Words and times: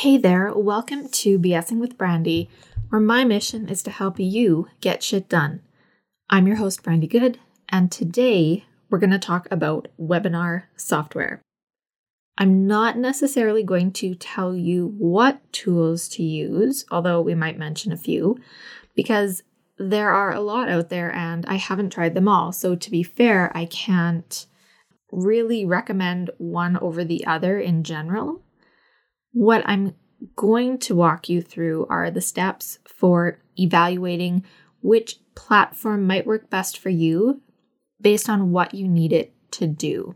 Hey 0.00 0.16
there, 0.16 0.50
welcome 0.54 1.10
to 1.10 1.38
BSing 1.38 1.78
with 1.78 1.98
Brandi, 1.98 2.48
where 2.88 3.02
my 3.02 3.22
mission 3.22 3.68
is 3.68 3.82
to 3.82 3.90
help 3.90 4.18
you 4.18 4.66
get 4.80 5.02
shit 5.02 5.28
done. 5.28 5.60
I'm 6.30 6.46
your 6.46 6.56
host, 6.56 6.82
Brandi 6.82 7.06
Good, 7.06 7.38
and 7.68 7.92
today 7.92 8.64
we're 8.88 8.96
going 8.96 9.10
to 9.10 9.18
talk 9.18 9.46
about 9.50 9.88
webinar 10.00 10.62
software. 10.74 11.42
I'm 12.38 12.66
not 12.66 12.96
necessarily 12.96 13.62
going 13.62 13.92
to 13.92 14.14
tell 14.14 14.56
you 14.56 14.94
what 14.96 15.42
tools 15.52 16.08
to 16.12 16.22
use, 16.22 16.86
although 16.90 17.20
we 17.20 17.34
might 17.34 17.58
mention 17.58 17.92
a 17.92 17.98
few, 17.98 18.38
because 18.94 19.42
there 19.76 20.12
are 20.12 20.32
a 20.32 20.40
lot 20.40 20.70
out 20.70 20.88
there 20.88 21.12
and 21.12 21.44
I 21.44 21.56
haven't 21.56 21.90
tried 21.90 22.14
them 22.14 22.26
all. 22.26 22.52
So, 22.52 22.74
to 22.74 22.90
be 22.90 23.02
fair, 23.02 23.54
I 23.54 23.66
can't 23.66 24.46
really 25.12 25.66
recommend 25.66 26.30
one 26.38 26.78
over 26.78 27.04
the 27.04 27.26
other 27.26 27.60
in 27.60 27.84
general. 27.84 28.40
What 29.32 29.62
I'm 29.64 29.94
going 30.36 30.78
to 30.78 30.94
walk 30.94 31.28
you 31.28 31.40
through 31.40 31.86
are 31.88 32.10
the 32.10 32.20
steps 32.20 32.78
for 32.84 33.38
evaluating 33.58 34.44
which 34.82 35.20
platform 35.34 36.06
might 36.06 36.26
work 36.26 36.50
best 36.50 36.78
for 36.78 36.90
you 36.90 37.40
based 38.00 38.28
on 38.28 38.50
what 38.50 38.74
you 38.74 38.88
need 38.88 39.12
it 39.12 39.32
to 39.52 39.66
do. 39.66 40.14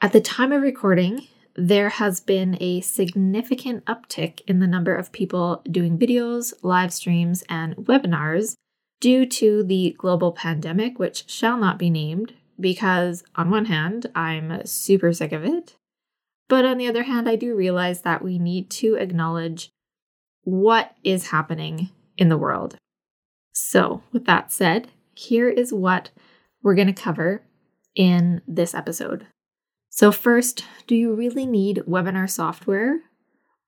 At 0.00 0.12
the 0.12 0.20
time 0.20 0.52
of 0.52 0.62
recording, 0.62 1.26
there 1.54 1.90
has 1.90 2.20
been 2.20 2.56
a 2.60 2.80
significant 2.80 3.84
uptick 3.84 4.40
in 4.46 4.60
the 4.60 4.66
number 4.66 4.94
of 4.94 5.12
people 5.12 5.62
doing 5.70 5.98
videos, 5.98 6.54
live 6.62 6.92
streams, 6.92 7.42
and 7.48 7.76
webinars 7.76 8.54
due 9.00 9.26
to 9.26 9.62
the 9.64 9.94
global 9.98 10.32
pandemic, 10.32 10.98
which 10.98 11.28
shall 11.28 11.56
not 11.56 11.78
be 11.78 11.90
named 11.90 12.34
because, 12.58 13.24
on 13.34 13.50
one 13.50 13.64
hand, 13.66 14.06
I'm 14.14 14.64
super 14.64 15.12
sick 15.12 15.32
of 15.32 15.44
it. 15.44 15.76
But 16.50 16.64
on 16.64 16.78
the 16.78 16.88
other 16.88 17.04
hand, 17.04 17.28
I 17.28 17.36
do 17.36 17.54
realize 17.54 18.02
that 18.02 18.24
we 18.24 18.36
need 18.36 18.70
to 18.70 18.96
acknowledge 18.96 19.70
what 20.42 20.96
is 21.04 21.28
happening 21.28 21.90
in 22.18 22.28
the 22.28 22.36
world. 22.36 22.76
So, 23.52 24.02
with 24.10 24.24
that 24.24 24.50
said, 24.50 24.88
here 25.14 25.48
is 25.48 25.72
what 25.72 26.10
we're 26.60 26.74
going 26.74 26.92
to 26.92 27.02
cover 27.02 27.42
in 27.94 28.42
this 28.48 28.74
episode. 28.74 29.28
So, 29.90 30.10
first, 30.10 30.64
do 30.88 30.96
you 30.96 31.14
really 31.14 31.46
need 31.46 31.84
webinar 31.88 32.28
software 32.28 32.98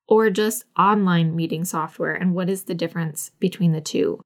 or 0.08 0.28
just 0.28 0.64
online 0.76 1.36
meeting 1.36 1.64
software? 1.64 2.14
And 2.14 2.34
what 2.34 2.50
is 2.50 2.64
the 2.64 2.74
difference 2.74 3.30
between 3.38 3.70
the 3.70 3.80
two? 3.80 4.20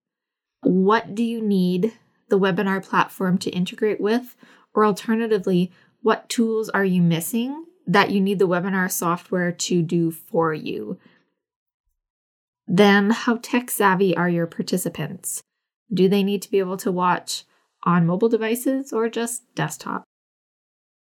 What 0.62 1.15
do 1.15 1.23
you 1.23 1.43
need 1.43 1.93
the 2.31 2.39
webinar 2.39 2.83
platform 2.83 3.37
to 3.39 3.51
integrate 3.51 4.01
with? 4.01 4.34
Or 4.73 4.87
alternatively, 4.87 5.73
what 6.01 6.31
tools 6.31 6.71
are 6.71 6.84
you 6.87 7.03
missing 7.03 7.66
that 7.87 8.11
you 8.11 8.20
need 8.20 8.39
the 8.39 8.48
webinar 8.48 8.91
software 8.91 9.53
to 9.53 9.83
do 9.83 10.11
for 10.11 10.53
you. 10.53 10.98
Then, 12.67 13.11
how 13.11 13.39
tech 13.41 13.70
savvy 13.70 14.17
are 14.17 14.28
your 14.28 14.47
participants? 14.47 15.41
Do 15.93 16.09
they 16.09 16.25
need 16.25 16.43
to 16.43 16.51
be 16.51 16.59
able 16.59 16.77
to 16.78 16.91
watch 16.91 17.45
on 17.84 18.06
mobile 18.06 18.28
devices 18.28 18.93
or 18.93 19.09
just 19.09 19.43
desktop? 19.55 20.03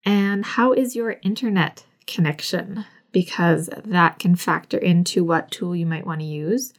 And 0.03 0.45
how 0.45 0.73
is 0.73 0.95
your 0.95 1.15
internet 1.23 1.85
connection? 2.05 2.85
Because 3.11 3.69
that 3.83 4.19
can 4.19 4.35
factor 4.35 4.77
into 4.77 5.23
what 5.23 5.49
tool 5.49 5.75
you 5.75 5.87
might 5.87 6.05
want 6.05 6.19
to 6.19 6.25
use. 6.27 6.73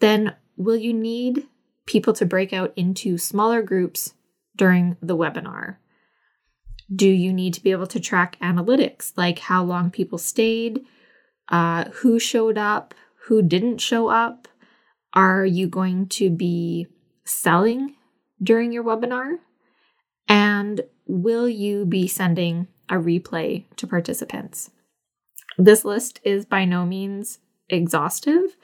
Then, 0.00 0.34
will 0.56 0.76
you 0.76 0.92
need 0.92 1.46
people 1.86 2.12
to 2.14 2.26
break 2.26 2.52
out 2.52 2.72
into 2.74 3.16
smaller 3.16 3.62
groups 3.62 4.14
during 4.56 4.96
the 5.00 5.16
webinar? 5.16 5.76
Do 6.94 7.08
you 7.08 7.32
need 7.32 7.54
to 7.54 7.62
be 7.62 7.70
able 7.70 7.86
to 7.88 8.00
track 8.00 8.36
analytics, 8.40 9.12
like 9.16 9.38
how 9.38 9.62
long 9.62 9.90
people 9.90 10.18
stayed, 10.18 10.84
uh, 11.48 11.84
who 11.90 12.18
showed 12.18 12.58
up, 12.58 12.94
who 13.26 13.42
didn't 13.42 13.78
show 13.78 14.08
up? 14.08 14.48
Are 15.14 15.44
you 15.44 15.68
going 15.68 16.08
to 16.08 16.30
be 16.30 16.86
selling 17.24 17.94
during 18.42 18.72
your 18.72 18.84
webinar? 18.84 19.36
And 20.28 20.82
will 21.06 21.48
you 21.48 21.84
be 21.84 22.06
sending 22.06 22.68
a 22.88 22.94
replay 22.94 23.64
to 23.76 23.86
participants? 23.86 24.70
This 25.58 25.84
list 25.84 26.20
is 26.24 26.44
by 26.44 26.64
no 26.64 26.86
means 26.86 27.38
exhaustive, 27.68 28.56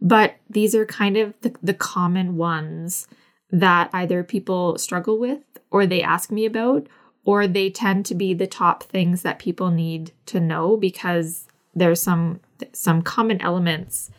but 0.00 0.36
these 0.48 0.74
are 0.74 0.86
kind 0.86 1.16
of 1.16 1.34
the, 1.42 1.54
the 1.62 1.74
common 1.74 2.36
ones 2.36 3.06
that 3.50 3.90
either 3.92 4.22
people 4.22 4.78
struggle 4.78 5.18
with 5.18 5.42
or 5.70 5.86
they 5.86 6.02
ask 6.02 6.30
me 6.30 6.44
about 6.46 6.86
or 7.24 7.46
they 7.46 7.70
tend 7.70 8.06
to 8.06 8.14
be 8.14 8.34
the 8.34 8.46
top 8.46 8.82
things 8.82 9.22
that 9.22 9.38
people 9.38 9.70
need 9.70 10.12
to 10.26 10.40
know 10.40 10.76
because 10.76 11.46
there's 11.74 12.02
some 12.02 12.40
some 12.72 13.02
common 13.02 13.40
elements 13.40 14.10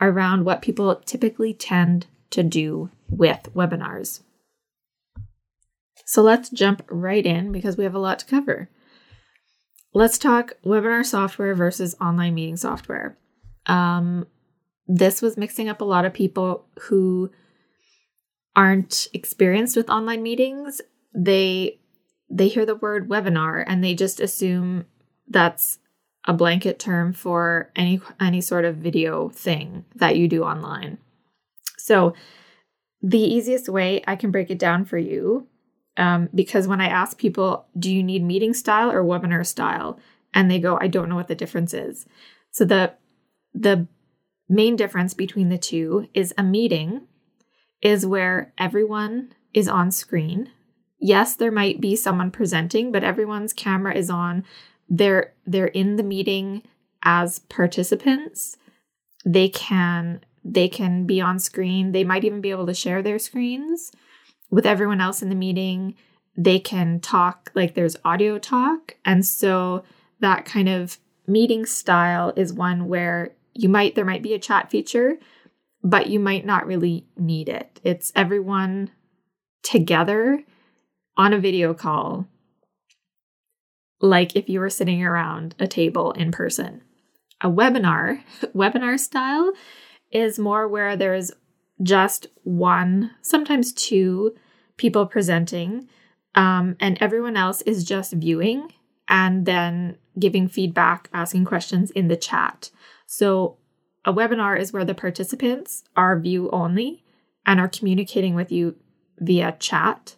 around 0.00 0.44
what 0.44 0.62
people 0.62 0.94
typically 1.04 1.54
tend 1.54 2.06
to 2.30 2.42
do 2.42 2.90
with 3.08 3.48
webinars. 3.54 4.20
So 6.06 6.22
let's 6.22 6.50
jump 6.50 6.82
right 6.90 7.24
in 7.24 7.52
because 7.52 7.76
we 7.76 7.84
have 7.84 7.94
a 7.94 8.00
lot 8.00 8.18
to 8.18 8.26
cover. 8.26 8.68
Let's 9.94 10.18
talk 10.18 10.54
webinar 10.64 11.04
software 11.04 11.54
versus 11.54 11.94
online 12.00 12.34
meeting 12.34 12.56
software. 12.56 13.16
Um, 13.66 14.26
this 14.86 15.22
was 15.22 15.36
mixing 15.36 15.68
up 15.68 15.80
a 15.80 15.86
lot 15.86 16.04
of 16.04 16.12
people 16.12 16.66
who 16.82 17.30
aren't 18.56 19.08
experienced 19.12 19.76
with 19.76 19.88
online 19.88 20.22
meetings. 20.22 20.80
They 21.14 21.78
they 22.32 22.48
hear 22.48 22.64
the 22.64 22.74
word 22.74 23.08
webinar 23.08 23.62
and 23.66 23.84
they 23.84 23.94
just 23.94 24.18
assume 24.18 24.86
that's 25.28 25.78
a 26.24 26.32
blanket 26.32 26.78
term 26.78 27.12
for 27.12 27.70
any 27.76 28.00
any 28.20 28.40
sort 28.40 28.64
of 28.64 28.76
video 28.76 29.28
thing 29.28 29.84
that 29.94 30.16
you 30.16 30.26
do 30.26 30.42
online. 30.42 30.98
So 31.76 32.14
the 33.02 33.18
easiest 33.18 33.68
way 33.68 34.02
I 34.06 34.16
can 34.16 34.30
break 34.30 34.50
it 34.50 34.58
down 34.58 34.84
for 34.84 34.96
you, 34.96 35.48
um, 35.96 36.28
because 36.34 36.68
when 36.68 36.80
I 36.80 36.86
ask 36.86 37.18
people, 37.18 37.66
do 37.78 37.92
you 37.92 38.02
need 38.02 38.22
meeting 38.22 38.54
style 38.54 38.90
or 38.90 39.02
webinar 39.02 39.44
style? 39.44 39.98
And 40.32 40.50
they 40.50 40.60
go, 40.60 40.78
I 40.80 40.86
don't 40.86 41.08
know 41.08 41.16
what 41.16 41.28
the 41.28 41.34
difference 41.34 41.74
is. 41.74 42.06
So 42.50 42.64
the 42.64 42.94
the 43.52 43.86
main 44.48 44.76
difference 44.76 45.12
between 45.12 45.50
the 45.50 45.58
two 45.58 46.08
is 46.14 46.32
a 46.38 46.42
meeting 46.42 47.02
is 47.82 48.06
where 48.06 48.54
everyone 48.56 49.34
is 49.52 49.68
on 49.68 49.90
screen 49.90 50.50
yes, 51.02 51.34
there 51.34 51.50
might 51.50 51.80
be 51.80 51.96
someone 51.96 52.30
presenting, 52.30 52.92
but 52.92 53.04
everyone's 53.04 53.52
camera 53.52 53.94
is 53.94 54.08
on. 54.08 54.44
They're 54.88 55.34
they're 55.44 55.66
in 55.66 55.96
the 55.96 56.02
meeting 56.02 56.62
as 57.02 57.40
participants. 57.40 58.56
They 59.26 59.48
can 59.48 60.24
they 60.44 60.68
can 60.68 61.04
be 61.04 61.20
on 61.20 61.38
screen. 61.38 61.92
They 61.92 62.04
might 62.04 62.24
even 62.24 62.40
be 62.40 62.50
able 62.50 62.66
to 62.66 62.74
share 62.74 63.02
their 63.02 63.18
screens 63.18 63.92
with 64.50 64.66
everyone 64.66 65.00
else 65.00 65.22
in 65.22 65.28
the 65.28 65.34
meeting. 65.34 65.94
They 66.36 66.58
can 66.58 67.00
talk 67.00 67.50
like 67.54 67.74
there's 67.74 67.96
audio 68.04 68.38
talk. 68.38 68.96
And 69.04 69.26
so 69.26 69.84
that 70.20 70.44
kind 70.44 70.68
of 70.68 70.98
meeting 71.26 71.66
style 71.66 72.32
is 72.36 72.52
one 72.52 72.88
where 72.88 73.32
you 73.54 73.68
might 73.68 73.94
there 73.94 74.04
might 74.04 74.22
be 74.22 74.34
a 74.34 74.38
chat 74.38 74.70
feature, 74.70 75.18
but 75.82 76.06
you 76.08 76.20
might 76.20 76.46
not 76.46 76.66
really 76.66 77.06
need 77.16 77.48
it. 77.48 77.80
It's 77.82 78.12
everyone 78.14 78.90
together 79.62 80.44
on 81.16 81.32
a 81.32 81.38
video 81.38 81.74
call 81.74 82.26
like 84.02 84.34
if 84.34 84.48
you 84.48 84.60
were 84.60 84.68
sitting 84.68 85.02
around 85.02 85.54
a 85.58 85.66
table 85.66 86.10
in 86.12 86.32
person. 86.32 86.82
A 87.40 87.48
webinar, 87.48 88.20
webinar 88.54 88.98
style, 88.98 89.52
is 90.10 90.38
more 90.38 90.68
where 90.68 90.96
there's 90.96 91.30
just 91.82 92.26
one, 92.42 93.12
sometimes 93.22 93.72
two 93.72 94.34
people 94.76 95.06
presenting, 95.06 95.88
um, 96.34 96.76
and 96.80 96.98
everyone 97.00 97.36
else 97.36 97.62
is 97.62 97.84
just 97.84 98.12
viewing 98.12 98.72
and 99.08 99.46
then 99.46 99.96
giving 100.18 100.48
feedback, 100.48 101.08
asking 101.12 101.44
questions 101.44 101.90
in 101.92 102.08
the 102.08 102.16
chat. 102.16 102.70
So, 103.06 103.56
a 104.04 104.12
webinar 104.12 104.58
is 104.58 104.72
where 104.72 104.84
the 104.84 104.94
participants 104.94 105.84
are 105.96 106.18
view 106.18 106.50
only 106.50 107.04
and 107.46 107.60
are 107.60 107.68
communicating 107.68 108.34
with 108.34 108.50
you 108.50 108.74
via 109.18 109.56
chat 109.60 110.16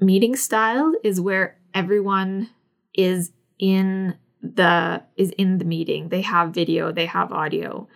meeting 0.00 0.36
style 0.36 0.92
is 1.02 1.20
where 1.20 1.58
everyone 1.74 2.50
is 2.94 3.32
in 3.58 4.16
the 4.42 5.02
is 5.16 5.30
in 5.32 5.58
the 5.58 5.64
meeting. 5.64 6.08
They 6.08 6.22
have 6.22 6.50
video, 6.50 6.92
they 6.92 7.06
have 7.06 7.32
audio. 7.32 7.88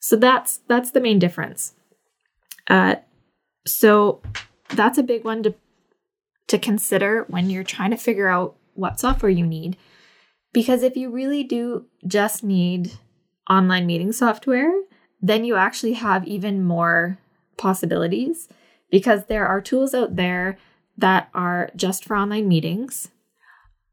So 0.00 0.16
that's 0.16 0.60
that's 0.68 0.90
the 0.90 1.00
main 1.00 1.18
difference. 1.18 1.74
Uh, 2.68 2.96
so 3.66 4.22
that's 4.70 4.98
a 4.98 5.02
big 5.02 5.24
one 5.24 5.42
to 5.42 5.54
to 6.48 6.58
consider 6.58 7.24
when 7.28 7.50
you're 7.50 7.64
trying 7.64 7.90
to 7.90 7.96
figure 7.96 8.28
out 8.28 8.56
what 8.74 9.00
software 9.00 9.30
you 9.30 9.46
need. 9.46 9.76
Because 10.52 10.82
if 10.82 10.96
you 10.96 11.10
really 11.10 11.42
do 11.42 11.86
just 12.06 12.44
need 12.44 12.92
online 13.50 13.86
meeting 13.86 14.12
software, 14.12 14.72
then 15.20 15.44
you 15.44 15.56
actually 15.56 15.94
have 15.94 16.26
even 16.26 16.62
more 16.62 17.18
possibilities 17.56 18.48
because 18.90 19.24
there 19.24 19.46
are 19.46 19.60
tools 19.60 19.94
out 19.94 20.16
there 20.16 20.58
that 20.96 21.28
are 21.34 21.70
just 21.76 22.04
for 22.04 22.16
online 22.16 22.48
meetings. 22.48 23.08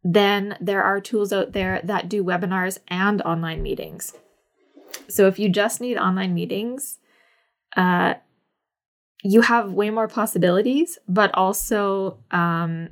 Then 0.03 0.57
there 0.59 0.83
are 0.83 0.99
tools 0.99 1.31
out 1.31 1.53
there 1.53 1.81
that 1.83 2.09
do 2.09 2.23
webinars 2.23 2.79
and 2.87 3.21
online 3.21 3.61
meetings. 3.61 4.13
So 5.07 5.27
if 5.27 5.39
you 5.39 5.49
just 5.49 5.81
need 5.81 5.97
online 5.97 6.33
meetings, 6.33 6.99
uh, 7.75 8.15
you 9.23 9.41
have 9.41 9.73
way 9.73 9.89
more 9.89 10.07
possibilities, 10.07 10.97
but 11.07 11.31
also, 11.33 12.17
um, 12.31 12.89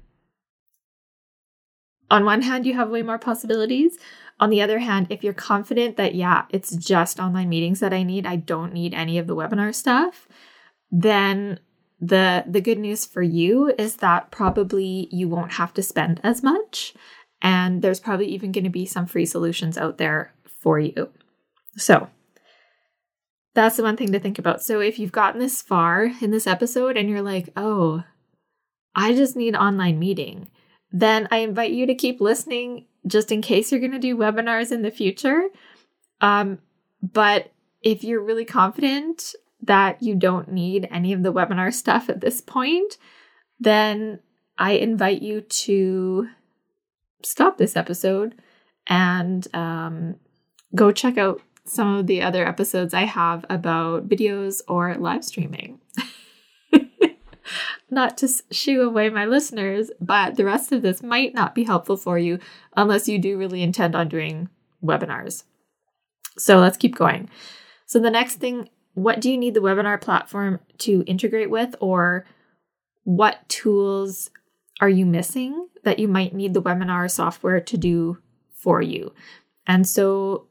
on 2.12 2.26
one 2.26 2.42
hand, 2.42 2.66
you 2.66 2.76
have 2.76 2.90
way 2.90 3.02
more 3.02 3.20
possibilities. 3.20 3.98
On 4.40 4.50
the 4.50 4.62
other 4.62 4.80
hand, 4.80 5.08
if 5.10 5.24
you're 5.24 5.34
confident 5.34 5.98
that, 5.98 6.16
yeah, 6.16 6.46
it's 6.50 6.76
just 6.76 7.20
online 7.20 7.50
meetings 7.50 7.80
that 7.80 7.94
I 7.94 8.04
need, 8.04 8.26
I 8.26 8.36
don't 8.36 8.74
need 8.74 8.94
any 8.94 9.18
of 9.18 9.28
the 9.28 9.36
webinar 9.36 9.74
stuff, 9.74 10.28
then 10.92 11.60
the 12.01 12.44
the 12.48 12.62
good 12.62 12.80
news 12.80 13.06
for 13.06 13.22
you 13.22 13.74
is 13.78 13.98
that 13.98 14.31
probably 14.31 15.10
you 15.12 15.28
won't 15.28 15.54
have 15.54 15.74
to 15.74 15.84
spend 15.84 16.22
as 16.24 16.42
much 16.42 16.94
and 17.42 17.81
there's 17.81 18.00
probably 18.00 18.28
even 18.28 18.51
going 18.51 18.63
to 18.63 18.69
be 18.69 18.86
some 18.86 19.06
free 19.06 19.25
solutions 19.25 19.78
out 19.78 19.98
there 19.98 20.34
for 20.62 20.80
you. 20.80 21.10
So, 21.78 22.10
that's 23.54 23.78
the 23.78 23.84
one 23.84 23.98
thing 23.98 24.12
to 24.12 24.19
think 24.19 24.40
about. 24.40 24.62
So, 24.62 24.80
if 24.80 25.00
you've 25.00 25.12
gotten 25.12 25.40
this 25.40 25.62
far 25.62 26.12
in 26.22 26.31
this 26.31 26.48
episode 26.48 26.98
and 26.98 27.10
you're 27.10 27.22
like, 27.22 27.50
"Oh, 27.56 28.04
I 28.96 29.13
just 29.13 29.36
need 29.36 29.56
online 29.56 30.00
meeting." 30.00 30.50
Then 30.92 31.28
I 31.31 31.38
invite 31.38 31.72
you 31.72 31.86
to 31.86 31.96
keep 31.96 32.19
listening 32.19 32.86
just 33.07 33.31
in 33.31 33.42
case 33.42 33.72
you're 33.72 33.80
going 33.80 33.92
to 33.92 34.00
do 34.00 34.18
webinars 34.18 34.72
in 34.72 34.81
the 34.81 34.92
future. 34.92 35.50
Um, 36.19 36.60
but 37.01 37.51
if 37.81 38.04
you're 38.04 38.24
really 38.24 38.46
confident 38.46 39.36
that 39.62 40.02
you 40.02 40.16
don't 40.16 40.52
need 40.52 40.88
any 40.92 41.14
of 41.14 41.24
the 41.24 41.34
webinar 41.34 41.74
stuff 41.74 42.10
at 42.10 42.22
this 42.22 42.42
point, 42.42 42.98
then 43.60 44.20
I 44.58 44.74
invite 44.74 45.22
you 45.22 45.42
to 45.42 46.28
stop 47.24 47.58
this 47.58 47.76
episode 47.76 48.36
and 48.88 49.48
um, 49.54 50.16
go 50.76 50.92
check 50.92 51.18
out 51.18 51.42
some 51.66 51.96
of 51.96 52.08
the 52.08 52.22
other 52.22 52.48
episodes 52.48 52.94
I 52.94 53.04
have 53.04 53.46
about 53.50 54.10
videos 54.10 54.62
or 54.68 54.96
live 54.96 55.24
streaming. 55.24 55.80
not 57.92 58.18
to 58.20 58.30
shoo 58.52 58.82
away 58.82 59.10
my 59.10 59.26
listeners, 59.26 59.92
but 60.00 60.36
the 60.36 60.46
rest 60.46 60.72
of 60.72 60.82
this 60.82 61.04
might 61.04 61.34
not 61.34 61.56
be 61.56 61.64
helpful 61.64 61.98
for 61.98 62.18
you 62.18 62.40
unless 62.76 63.08
you 63.08 63.20
do 63.20 63.38
really 63.38 63.62
intend 63.62 63.96
on 63.96 64.10
doing 64.10 64.50
webinars. 64.84 65.44
So 66.38 66.60
let's 66.60 66.78
keep 66.78 66.96
going. 66.96 67.30
So, 67.86 68.00
the 68.00 68.12
next 68.12 68.36
thing 68.36 68.70
what 69.00 69.22
do 69.22 69.31
you 69.31 69.38
need 69.38 69.54
the 69.54 69.62
webinar 69.62 70.00
platform 70.00 70.60
to 70.80 71.04
integrate 71.07 71.50
with, 71.50 71.75
or 71.80 72.25
what 73.04 73.48
tools 73.48 74.30
are 74.81 74.90
you 74.90 75.06
missing 75.06 75.68
that 75.84 76.00
you 76.00 76.07
might 76.07 76.34
need 76.34 76.54
the 76.54 76.62
webinar 76.62 77.10
software 77.10 77.60
to 77.60 77.78
do 77.78 78.18
for 78.54 78.81
you? 78.81 79.13
And 79.66 79.88
so, 79.88 80.48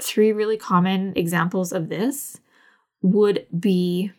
three 0.00 0.32
really 0.32 0.56
common 0.56 1.12
examples 1.16 1.72
of 1.72 1.88
this 1.88 2.40
would 3.02 3.46
be 3.58 4.12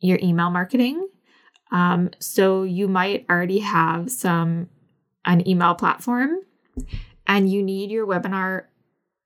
your 0.00 0.18
email 0.22 0.50
marketing. 0.50 1.08
Um, 1.72 2.10
so, 2.20 2.62
you 2.62 2.88
might 2.88 3.26
already 3.28 3.60
have 3.60 4.10
some 4.10 4.68
an 5.24 5.46
email 5.46 5.74
platform 5.74 6.38
and 7.26 7.50
you 7.50 7.62
need 7.62 7.90
your 7.90 8.06
webinar 8.06 8.64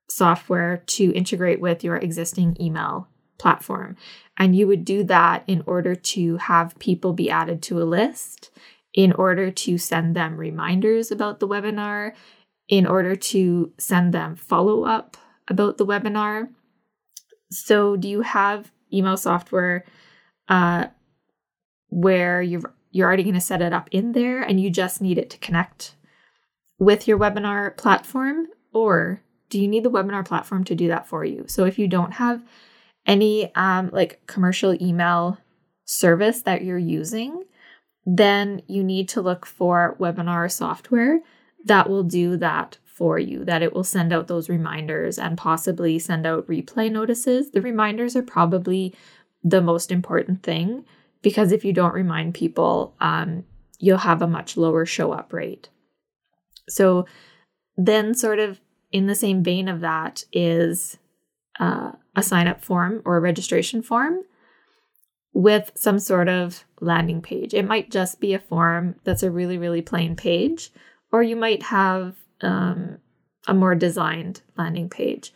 software 0.09 0.83
to 0.85 1.11
integrate 1.13 1.59
with 1.61 1.83
your 1.83 1.95
existing 1.95 2.55
email 2.59 3.07
platform. 3.37 3.95
And 4.37 4.55
you 4.55 4.67
would 4.67 4.85
do 4.85 5.03
that 5.05 5.43
in 5.47 5.63
order 5.65 5.95
to 5.95 6.37
have 6.37 6.77
people 6.79 7.13
be 7.13 7.29
added 7.29 7.61
to 7.63 7.81
a 7.81 7.85
list, 7.85 8.51
in 8.93 9.11
order 9.13 9.51
to 9.51 9.77
send 9.77 10.15
them 10.15 10.37
reminders 10.37 11.11
about 11.11 11.39
the 11.39 11.47
webinar, 11.47 12.13
in 12.67 12.85
order 12.87 13.15
to 13.15 13.71
send 13.77 14.13
them 14.13 14.35
follow 14.35 14.83
up 14.83 15.17
about 15.47 15.77
the 15.77 15.85
webinar. 15.85 16.49
So, 17.51 17.95
do 17.95 18.07
you 18.07 18.21
have 18.21 18.71
email 18.91 19.17
software 19.17 19.85
uh, 20.49 20.87
where 21.89 22.41
you're 22.41 22.73
you're 22.91 23.07
already 23.07 23.23
going 23.23 23.35
to 23.35 23.41
set 23.41 23.61
it 23.61 23.73
up 23.73 23.89
in 23.91 24.13
there 24.13 24.41
and 24.41 24.59
you 24.59 24.69
just 24.69 25.01
need 25.01 25.17
it 25.17 25.29
to 25.29 25.37
connect 25.39 25.95
with 26.79 27.07
your 27.07 27.17
webinar 27.17 27.75
platform, 27.77 28.47
or 28.73 29.21
do 29.49 29.59
you 29.59 29.67
need 29.67 29.83
the 29.83 29.91
webinar 29.91 30.25
platform 30.25 30.63
to 30.63 30.75
do 30.75 30.87
that 30.87 31.07
for 31.07 31.23
you? 31.23 31.45
So, 31.47 31.65
if 31.65 31.77
you 31.77 31.87
don't 31.87 32.13
have 32.13 32.43
any 33.05 33.53
um, 33.55 33.89
like 33.91 34.21
commercial 34.27 34.81
email 34.81 35.37
service 35.85 36.41
that 36.41 36.63
you're 36.63 36.77
using, 36.77 37.43
then 38.05 38.61
you 38.67 38.83
need 38.83 39.09
to 39.09 39.21
look 39.21 39.45
for 39.45 39.95
webinar 39.99 40.51
software 40.51 41.21
that 41.65 41.89
will 41.89 42.03
do 42.03 42.37
that 42.37 42.77
for 42.85 43.19
you, 43.19 43.43
that 43.43 43.61
it 43.61 43.73
will 43.73 43.83
send 43.83 44.13
out 44.13 44.27
those 44.27 44.47
reminders 44.47 45.19
and 45.19 45.37
possibly 45.37 45.99
send 45.99 46.25
out 46.25 46.47
replay 46.47 46.89
notices. 46.89 47.51
The 47.51 47.61
reminders 47.61 48.15
are 48.15 48.21
probably 48.21 48.95
the 49.43 49.61
most 49.61 49.91
important 49.91 50.43
thing 50.43 50.85
because 51.21 51.51
if 51.51 51.65
you 51.65 51.73
don't 51.73 51.93
remind 51.93 52.35
people, 52.35 52.95
um, 53.01 53.43
you'll 53.79 53.97
have 53.97 54.21
a 54.21 54.27
much 54.27 54.55
lower 54.55 54.85
show 54.85 55.11
up 55.11 55.33
rate. 55.33 55.69
So, 56.69 57.05
then, 57.77 58.13
sort 58.13 58.39
of 58.39 58.61
in 58.91 59.07
the 59.07 59.15
same 59.15 59.43
vein 59.43 59.67
of 59.67 59.81
that, 59.81 60.23
is 60.31 60.97
uh, 61.59 61.93
a 62.15 62.23
sign 62.23 62.47
up 62.47 62.63
form 62.63 63.01
or 63.05 63.17
a 63.17 63.21
registration 63.21 63.81
form 63.81 64.21
with 65.33 65.71
some 65.75 65.99
sort 65.99 66.29
of 66.29 66.63
landing 66.79 67.21
page. 67.21 67.53
It 67.53 67.67
might 67.67 67.91
just 67.91 68.19
be 68.19 68.33
a 68.33 68.39
form 68.39 68.95
that's 69.03 69.23
a 69.23 69.29
really, 69.29 69.57
really 69.57 69.81
plain 69.81 70.15
page, 70.15 70.71
or 71.11 71.21
you 71.21 71.35
might 71.35 71.63
have 71.63 72.15
um, 72.41 72.99
a 73.47 73.53
more 73.53 73.75
designed 73.75 74.41
landing 74.57 74.89
page. 74.89 75.33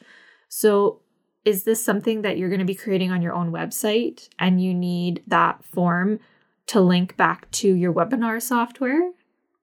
So, 0.47 1.01
is 1.45 1.63
this 1.63 1.83
something 1.83 2.21
that 2.21 2.37
you're 2.37 2.49
going 2.49 2.59
to 2.59 2.65
be 2.65 2.75
creating 2.75 3.11
on 3.11 3.21
your 3.21 3.33
own 3.33 3.51
website 3.51 4.29
and 4.37 4.61
you 4.61 4.73
need 4.73 5.23
that 5.27 5.63
form 5.63 6.19
to 6.67 6.81
link 6.81 7.15
back 7.17 7.49
to 7.51 7.73
your 7.73 7.93
webinar 7.93 8.41
software? 8.41 9.11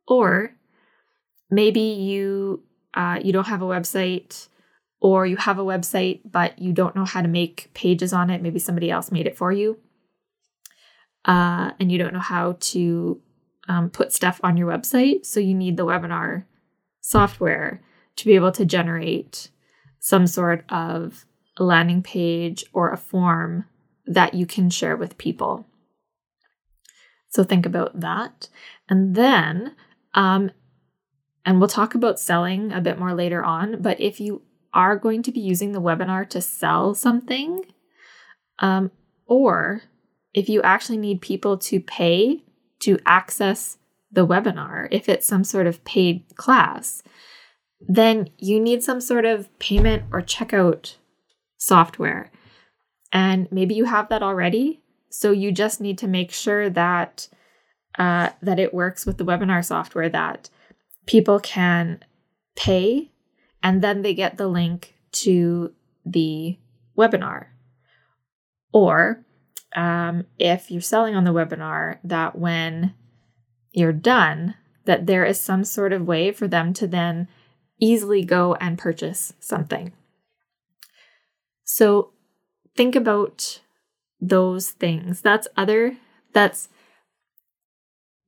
Or 0.08 0.54
maybe 1.50 1.80
you 1.80 2.62
uh, 2.94 3.20
you 3.22 3.32
don't 3.32 3.46
have 3.46 3.62
a 3.62 3.66
website 3.66 4.48
or 5.00 5.26
you 5.26 5.36
have 5.36 5.58
a 5.58 5.64
website 5.64 6.20
but 6.24 6.58
you 6.58 6.72
don't 6.72 6.96
know 6.96 7.04
how 7.04 7.22
to 7.22 7.28
make 7.28 7.70
pages 7.74 8.12
on 8.12 8.30
it. 8.30 8.42
Maybe 8.42 8.58
somebody 8.58 8.90
else 8.90 9.12
made 9.12 9.26
it 9.26 9.36
for 9.36 9.52
you. 9.52 9.78
Uh, 11.24 11.72
and 11.80 11.90
you 11.90 11.98
don't 11.98 12.12
know 12.12 12.20
how 12.20 12.56
to 12.60 13.20
um, 13.68 13.90
put 13.90 14.12
stuff 14.12 14.40
on 14.42 14.56
your 14.56 14.70
website. 14.70 15.26
So 15.26 15.40
you 15.40 15.54
need 15.54 15.76
the 15.76 15.86
webinar 15.86 16.44
software 17.00 17.82
to 18.16 18.24
be 18.24 18.34
able 18.34 18.52
to 18.52 18.64
generate 18.64 19.50
some 19.98 20.26
sort 20.26 20.64
of 20.70 21.26
landing 21.58 22.02
page 22.02 22.64
or 22.72 22.90
a 22.90 22.96
form 22.96 23.64
that 24.06 24.34
you 24.34 24.46
can 24.46 24.70
share 24.70 24.96
with 24.96 25.18
people. 25.18 25.66
So 27.28 27.44
think 27.44 27.66
about 27.66 28.00
that. 28.00 28.48
And 28.88 29.14
then, 29.14 29.74
um, 30.14 30.50
and 31.44 31.58
we'll 31.58 31.68
talk 31.68 31.94
about 31.94 32.20
selling 32.20 32.72
a 32.72 32.80
bit 32.80 32.98
more 32.98 33.14
later 33.14 33.44
on, 33.44 33.82
but 33.82 34.00
if 34.00 34.20
you 34.20 34.42
are 34.76 34.96
going 34.96 35.22
to 35.22 35.32
be 35.32 35.40
using 35.40 35.72
the 35.72 35.80
webinar 35.80 36.28
to 36.28 36.40
sell 36.40 36.94
something, 36.94 37.64
um, 38.60 38.90
or 39.26 39.82
if 40.34 40.48
you 40.48 40.60
actually 40.62 40.98
need 40.98 41.20
people 41.22 41.56
to 41.56 41.80
pay 41.80 42.44
to 42.80 42.98
access 43.06 43.78
the 44.12 44.26
webinar, 44.26 44.86
if 44.90 45.08
it's 45.08 45.26
some 45.26 45.44
sort 45.44 45.66
of 45.66 45.82
paid 45.84 46.24
class, 46.36 47.02
then 47.80 48.28
you 48.38 48.60
need 48.60 48.84
some 48.84 49.00
sort 49.00 49.24
of 49.24 49.58
payment 49.58 50.04
or 50.12 50.20
checkout 50.20 50.96
software. 51.56 52.30
And 53.12 53.50
maybe 53.50 53.74
you 53.74 53.86
have 53.86 54.10
that 54.10 54.22
already. 54.22 54.82
So 55.08 55.30
you 55.30 55.52
just 55.52 55.80
need 55.80 55.96
to 55.98 56.06
make 56.06 56.32
sure 56.32 56.68
that 56.68 57.28
uh, 57.98 58.28
that 58.42 58.58
it 58.58 58.74
works 58.74 59.06
with 59.06 59.16
the 59.16 59.24
webinar 59.24 59.64
software 59.64 60.10
that 60.10 60.50
people 61.06 61.40
can 61.40 62.04
pay 62.56 63.10
and 63.66 63.82
then 63.82 64.02
they 64.02 64.14
get 64.14 64.36
the 64.36 64.46
link 64.46 64.94
to 65.10 65.72
the 66.04 66.56
webinar. 66.96 67.46
Or 68.72 69.24
um, 69.74 70.24
if 70.38 70.70
you're 70.70 70.80
selling 70.80 71.16
on 71.16 71.24
the 71.24 71.32
webinar, 71.32 71.98
that 72.04 72.38
when 72.38 72.94
you're 73.72 73.92
done, 73.92 74.54
that 74.84 75.06
there 75.06 75.24
is 75.24 75.40
some 75.40 75.64
sort 75.64 75.92
of 75.92 76.06
way 76.06 76.30
for 76.30 76.46
them 76.46 76.72
to 76.74 76.86
then 76.86 77.26
easily 77.80 78.24
go 78.24 78.54
and 78.60 78.78
purchase 78.78 79.32
something. 79.40 79.92
So 81.64 82.12
think 82.76 82.94
about 82.94 83.62
those 84.20 84.70
things. 84.70 85.22
That's 85.22 85.48
other, 85.56 85.96
that's 86.32 86.68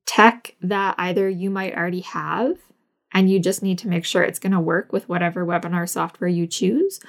tech 0.05 0.57
that 0.59 0.95
either 0.97 1.29
you 1.29 1.49
might 1.49 1.77
already 1.77 2.01
have 2.01 2.57
and 3.13 3.29
you 3.29 3.39
just 3.39 3.63
need 3.63 3.77
to 3.79 3.87
make 3.87 4.05
sure 4.05 4.23
it's 4.23 4.39
going 4.39 4.51
to 4.51 4.59
work 4.59 4.93
with 4.93 5.09
whatever 5.09 5.45
webinar 5.45 5.87
software 5.87 6.29
you 6.29 6.45
choose. 6.47 6.99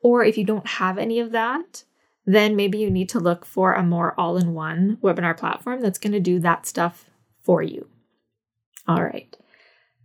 Or 0.00 0.24
if 0.24 0.36
you 0.38 0.44
don't 0.44 0.66
have 0.66 0.98
any 0.98 1.20
of 1.20 1.32
that, 1.32 1.84
then 2.26 2.56
maybe 2.56 2.78
you 2.78 2.90
need 2.90 3.08
to 3.10 3.20
look 3.20 3.44
for 3.44 3.74
a 3.74 3.82
more 3.82 4.14
all 4.18 4.36
in 4.36 4.54
one 4.54 4.98
webinar 5.02 5.36
platform 5.36 5.80
that's 5.80 5.98
going 5.98 6.12
to 6.12 6.20
do 6.20 6.38
that 6.40 6.66
stuff 6.66 7.10
for 7.42 7.62
you. 7.62 7.88
All 8.86 9.02
right. 9.02 9.36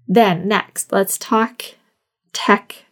Then, 0.08 0.48
next, 0.48 0.92
let's 0.92 1.18
talk 1.18 1.64
tech 2.34 2.86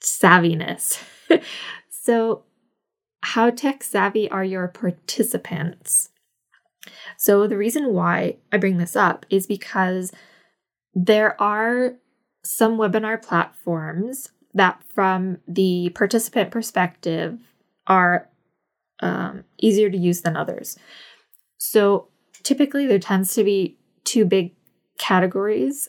savviness. 0.00 1.02
so, 1.88 2.42
how 3.22 3.50
tech 3.50 3.82
savvy 3.82 4.30
are 4.30 4.44
your 4.44 4.68
participants? 4.68 6.10
So, 7.16 7.46
the 7.46 7.56
reason 7.56 7.94
why 7.94 8.36
I 8.52 8.58
bring 8.58 8.78
this 8.78 8.96
up 8.96 9.24
is 9.30 9.46
because 9.46 10.12
there 10.94 11.40
are 11.40 11.94
some 12.44 12.76
webinar 12.76 13.22
platforms 13.22 14.30
that, 14.52 14.82
from 14.94 15.38
the 15.48 15.90
participant 15.94 16.50
perspective, 16.50 17.38
are 17.86 18.28
um, 19.00 19.44
easier 19.58 19.90
to 19.90 19.98
use 19.98 20.22
than 20.22 20.36
others. 20.36 20.78
So, 21.58 22.08
typically, 22.42 22.86
there 22.86 22.98
tends 22.98 23.34
to 23.34 23.44
be 23.44 23.78
two 24.04 24.24
big 24.24 24.54
categories 24.98 25.88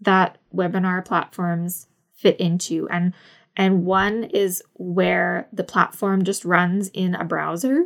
that 0.00 0.38
webinar 0.54 1.04
platforms 1.04 1.86
fit 2.14 2.38
into. 2.38 2.88
And 2.88 3.14
and 3.56 3.84
one 3.84 4.24
is 4.24 4.62
where 4.74 5.48
the 5.52 5.64
platform 5.64 6.24
just 6.24 6.44
runs 6.44 6.88
in 6.88 7.14
a 7.14 7.24
browser. 7.24 7.84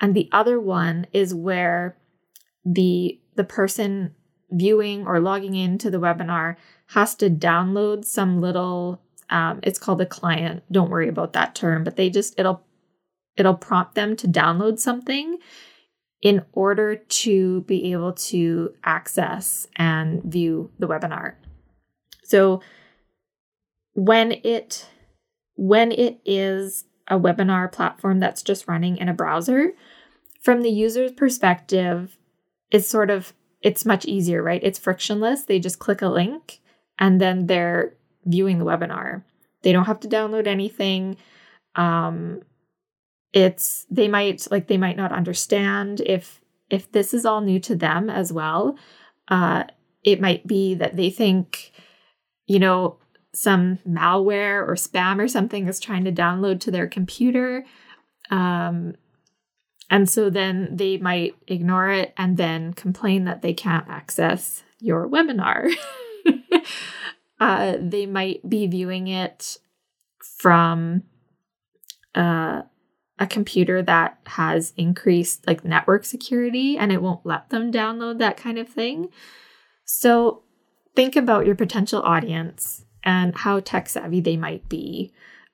And 0.00 0.14
the 0.14 0.28
other 0.30 0.60
one 0.60 1.06
is 1.12 1.34
where 1.34 1.96
the 2.64 3.20
the 3.34 3.44
person 3.44 4.14
viewing 4.50 5.06
or 5.06 5.20
logging 5.20 5.54
into 5.54 5.90
the 5.90 6.00
webinar 6.00 6.56
has 6.88 7.14
to 7.16 7.28
download 7.28 8.04
some 8.04 8.40
little 8.40 9.00
um, 9.30 9.60
it's 9.62 9.78
called 9.78 10.00
a 10.00 10.06
client. 10.06 10.62
Don't 10.72 10.90
worry 10.90 11.08
about 11.08 11.34
that 11.34 11.54
term 11.54 11.84
but 11.84 11.96
they 11.96 12.10
just 12.10 12.38
it'll 12.38 12.62
it'll 13.36 13.54
prompt 13.54 13.94
them 13.94 14.16
to 14.16 14.28
download 14.28 14.78
something 14.78 15.38
in 16.20 16.44
order 16.52 16.96
to 16.96 17.60
be 17.62 17.92
able 17.92 18.12
to 18.12 18.74
access 18.84 19.66
and 19.76 20.22
view 20.24 20.70
the 20.78 20.88
webinar. 20.88 21.34
So 22.24 22.60
when 23.94 24.32
it 24.32 24.86
when 25.56 25.92
it 25.92 26.20
is 26.24 26.84
a 27.08 27.18
webinar 27.18 27.70
platform 27.70 28.20
that's 28.20 28.42
just 28.42 28.68
running 28.68 28.96
in 28.96 29.08
a 29.08 29.14
browser, 29.14 29.72
from 30.42 30.62
the 30.62 30.70
user's 30.70 31.12
perspective, 31.12 32.16
it's 32.70 32.88
sort 32.88 33.10
of 33.10 33.32
it's 33.62 33.84
much 33.84 34.04
easier, 34.04 34.42
right? 34.42 34.60
It's 34.62 34.78
frictionless. 34.78 35.44
They 35.44 35.58
just 35.58 35.78
click 35.78 36.02
a 36.02 36.08
link 36.08 36.60
and 36.98 37.20
then 37.20 37.46
they're 37.46 37.94
viewing 38.24 38.58
the 38.58 38.64
webinar. 38.64 39.22
They 39.62 39.72
don't 39.72 39.86
have 39.86 40.00
to 40.00 40.08
download 40.08 40.46
anything. 40.46 41.16
Um, 41.74 42.42
it's 43.32 43.86
they 43.90 44.08
might 44.08 44.46
like 44.50 44.68
they 44.68 44.78
might 44.78 44.96
not 44.96 45.12
understand 45.12 46.00
if 46.00 46.40
if 46.70 46.90
this 46.92 47.12
is 47.12 47.26
all 47.26 47.40
new 47.40 47.58
to 47.60 47.74
them 47.74 48.10
as 48.10 48.32
well. 48.32 48.76
Uh, 49.28 49.64
it 50.04 50.20
might 50.20 50.46
be 50.46 50.74
that 50.74 50.96
they 50.96 51.10
think, 51.10 51.72
you 52.46 52.58
know, 52.58 52.98
some 53.34 53.78
malware 53.86 54.66
or 54.66 54.74
spam 54.74 55.18
or 55.18 55.28
something 55.28 55.66
is 55.68 55.80
trying 55.80 56.04
to 56.04 56.12
download 56.12 56.60
to 56.60 56.70
their 56.70 56.86
computer. 56.86 57.64
Um, 58.30 58.94
and 59.90 60.08
so 60.08 60.30
then 60.30 60.76
they 60.76 60.98
might 60.98 61.34
ignore 61.46 61.90
it 61.90 62.12
and 62.16 62.36
then 62.36 62.74
complain 62.74 63.24
that 63.24 63.42
they 63.42 63.54
can't 63.54 63.88
access 63.88 64.62
your 64.80 65.08
webinar. 65.08 65.72
uh, 67.40 67.76
they 67.80 68.06
might 68.06 68.48
be 68.48 68.66
viewing 68.66 69.08
it 69.08 69.58
from 70.20 71.04
uh, 72.14 72.62
a 73.18 73.26
computer 73.26 73.82
that 73.82 74.18
has 74.26 74.72
increased 74.76 75.46
like 75.46 75.64
network 75.64 76.04
security 76.04 76.76
and 76.76 76.92
it 76.92 77.02
won't 77.02 77.24
let 77.24 77.48
them 77.50 77.72
download 77.72 78.18
that 78.18 78.36
kind 78.36 78.58
of 78.58 78.68
thing. 78.68 79.08
So 79.84 80.42
think 80.94 81.16
about 81.16 81.46
your 81.46 81.54
potential 81.54 82.02
audience 82.02 82.84
and 83.02 83.36
how 83.36 83.60
tech 83.60 83.88
savvy 83.88 84.20
they 84.20 84.36
might 84.36 84.68
be. 84.68 85.12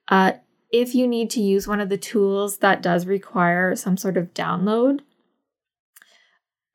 Uh, 0.09 0.33
if 0.75 0.93
you 0.93 1.07
need 1.07 1.31
to 1.31 1.41
use 1.41 1.69
one 1.69 1.81
of 1.81 1.89
the 1.89 1.97
tools 1.97 2.59
that 2.59 2.83
does 2.83 3.07
require 3.07 3.77
some 3.77 3.97
sort 3.97 4.17
of 4.17 4.35
download, 4.35 4.99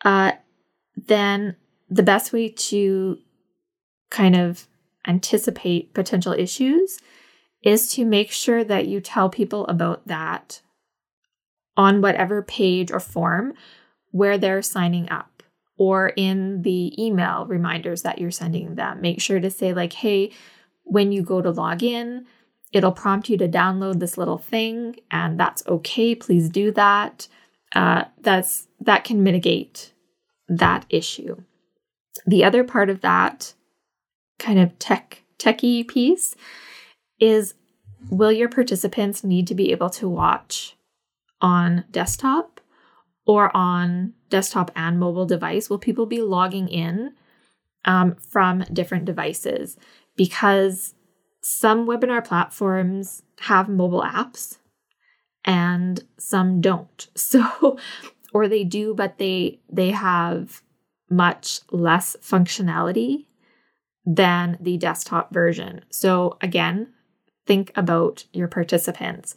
uh, 0.06 0.32
then 0.96 1.58
the 1.90 2.02
best 2.02 2.32
way 2.32 2.48
to 2.48 3.18
kind 4.10 4.38
of 4.38 4.68
anticipate 5.06 5.94
potential 5.94 6.32
issues 6.32 7.00
is 7.62 7.92
to 7.94 8.06
make 8.06 8.32
sure 8.32 8.64
that 8.64 8.88
you 8.88 9.02
tell 9.02 9.30
people 9.30 9.68
about 9.68 10.08
that 10.08 10.62
on 11.76 12.00
whatever 12.00 12.42
page 12.42 12.92
or 12.92 13.02
form 13.02 13.54
where 14.12 14.38
they're 14.38 14.62
signing 14.62 15.10
up 15.10 15.44
or 15.78 16.14
in 16.16 16.62
the 16.62 16.94
email 17.04 17.46
reminders 17.48 18.04
that 18.04 18.18
you're 18.18 18.32
sending 18.32 18.76
them. 18.76 19.02
Make 19.02 19.20
sure 19.20 19.42
to 19.42 19.52
say, 19.52 19.74
like, 19.74 19.92
hey, 19.92 20.32
when 20.84 21.12
you 21.12 21.22
go 21.22 21.42
to 21.42 21.52
log 21.52 21.84
in, 21.84 22.26
it'll 22.72 22.92
prompt 22.92 23.30
you 23.30 23.38
to 23.38 23.48
download 23.48 24.00
this 24.00 24.18
little 24.18 24.38
thing, 24.38 24.96
and 25.10 25.40
that's 25.40 25.66
okay. 25.68 26.16
Please 26.16 26.50
do 26.50 26.72
that. 26.72 27.28
Uh, 27.74 28.06
that's 28.22 28.68
that 28.80 29.04
can 29.04 29.24
mitigate 29.24 29.94
that 30.48 30.86
issue. 30.90 31.38
The 32.26 32.44
other 32.44 32.64
part 32.64 32.90
of 32.90 33.02
that 33.02 33.54
kind 34.40 34.60
of 34.60 34.78
tech 34.80 35.24
techie 35.38 35.88
piece 35.88 36.36
is 37.20 37.54
will 38.10 38.32
your 38.32 38.50
participants 38.50 39.24
need 39.24 39.48
to 39.48 39.56
be 39.56 39.72
able 39.72 39.90
to 39.90 40.08
watch 40.08 40.76
on 41.42 41.86
desktop 41.92 42.60
or 43.26 43.56
on 43.56 44.14
desktop 44.30 44.72
and 44.76 45.00
mobile 45.00 45.26
device? 45.26 45.70
Will 45.70 45.78
people 45.78 46.06
be 46.06 46.22
logging 46.22 46.68
in 46.68 47.14
um, 47.86 48.16
from 48.16 48.64
different 48.74 49.06
devices? 49.06 49.78
because 50.20 50.96
some 51.42 51.88
webinar 51.88 52.24
platforms 52.24 53.24
have 53.42 53.70
mobile 53.70 54.02
apps 54.02 54.58
and 55.46 56.04
some 56.18 56.62
don't. 56.62 57.08
So 57.16 57.78
or 58.32 58.48
they 58.48 58.64
do 58.64 58.94
but 58.94 59.18
they 59.18 59.60
they 59.72 59.90
have 59.90 60.62
much 61.10 61.62
less 61.72 62.16
functionality 62.22 63.26
than 64.06 64.58
the 64.60 64.78
desktop 64.78 65.34
version. 65.34 65.82
So 65.90 66.38
again, 66.42 66.94
think 67.46 67.72
about 67.76 68.26
your 68.34 68.48
participants. 68.48 69.36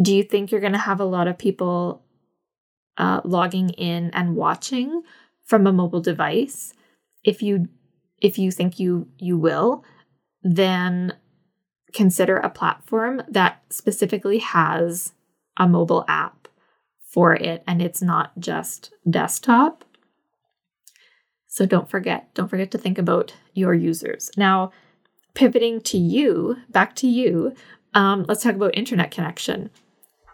Do 0.00 0.14
you 0.14 0.22
think 0.22 0.50
you're 0.50 0.60
going 0.60 0.72
to 0.72 0.78
have 0.78 1.00
a 1.00 1.04
lot 1.04 1.28
of 1.28 1.38
people 1.38 2.02
uh, 2.98 3.20
logging 3.24 3.70
in 3.70 4.10
and 4.10 4.36
watching 4.36 5.02
from 5.44 5.66
a 5.66 5.72
mobile 5.72 6.00
device? 6.00 6.74
If 7.24 7.42
you 7.42 7.68
if 8.20 8.38
you 8.38 8.50
think 8.50 8.78
you 8.78 9.08
you 9.18 9.38
will, 9.38 9.84
then 10.42 11.14
consider 11.92 12.36
a 12.36 12.50
platform 12.50 13.22
that 13.28 13.62
specifically 13.70 14.38
has 14.38 15.12
a 15.56 15.68
mobile 15.68 16.04
app 16.08 16.48
for 17.06 17.34
it 17.34 17.62
and 17.66 17.82
it's 17.82 18.02
not 18.02 18.32
just 18.38 18.92
desktop. 19.08 19.84
So 21.46 21.66
don't 21.66 21.90
forget, 21.90 22.32
don't 22.34 22.48
forget 22.48 22.70
to 22.70 22.78
think 22.78 22.96
about 22.96 23.34
your 23.52 23.74
users. 23.74 24.30
Now, 24.38 24.72
pivoting 25.34 25.82
to 25.82 25.98
you, 25.98 26.56
back 26.70 26.96
to 26.96 27.06
you, 27.06 27.54
um, 27.94 28.24
let's 28.26 28.42
talk 28.42 28.54
about 28.54 28.76
internet 28.76 29.10
connection. 29.10 29.70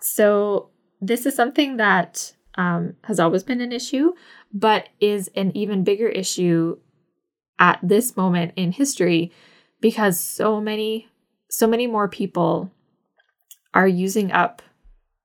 So, 0.01 0.71
this 1.01 1.27
is 1.27 1.35
something 1.35 1.77
that 1.77 2.35
um, 2.57 2.95
has 3.05 3.19
always 3.19 3.43
been 3.43 3.61
an 3.61 3.73
issue, 3.73 4.13
but 4.53 4.89
is 5.01 5.29
an 5.35 5.57
even 5.57 5.85
bigger 5.85 6.09
issue 6.09 6.79
at 7.59 7.81
this 7.83 8.17
moment 8.17 8.53
in 8.57 8.73
history 8.73 9.33
because 9.81 10.19
so 10.19 10.61
many 10.61 11.09
so 11.51 11.67
many 11.67 11.87
more 11.87 12.09
people 12.09 12.71
are 13.73 13.89
using 13.89 14.33
up 14.33 14.63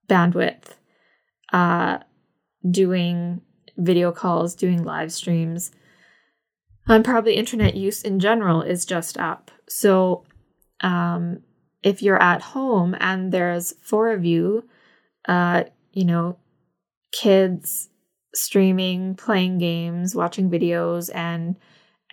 bandwidth 0.08 0.76
uh 1.52 2.00
doing 2.70 3.42
video 3.78 4.12
calls 4.12 4.56
doing 4.56 4.84
live 4.84 5.12
streams. 5.12 5.72
And 6.88 7.04
probably 7.04 7.36
internet 7.36 7.76
use 7.76 8.02
in 8.02 8.20
general 8.20 8.62
is 8.62 8.86
just 8.86 9.18
up. 9.18 9.52
So 9.68 10.26
um 10.82 11.40
if 11.82 12.02
you're 12.02 12.22
at 12.22 12.42
home 12.42 12.96
and 13.00 13.32
there's 13.32 13.74
four 13.82 14.12
of 14.12 14.24
you 14.26 14.68
uh 15.28 15.64
you 15.92 16.06
know 16.06 16.38
kids 17.12 17.90
streaming 18.34 19.16
playing 19.16 19.60
games 19.60 20.16
watching 20.16 20.50
videos 20.50 21.10
and 21.14 21.56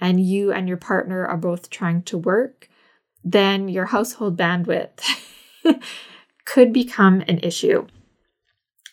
and 0.00 0.20
you 0.20 0.52
and 0.52 0.66
your 0.68 0.76
partner 0.76 1.26
are 1.26 1.36
both 1.36 1.70
trying 1.70 2.02
to 2.02 2.18
work, 2.18 2.68
then 3.22 3.68
your 3.68 3.86
household 3.86 4.36
bandwidth 4.36 5.00
could 6.44 6.72
become 6.72 7.22
an 7.28 7.38
issue. 7.38 7.86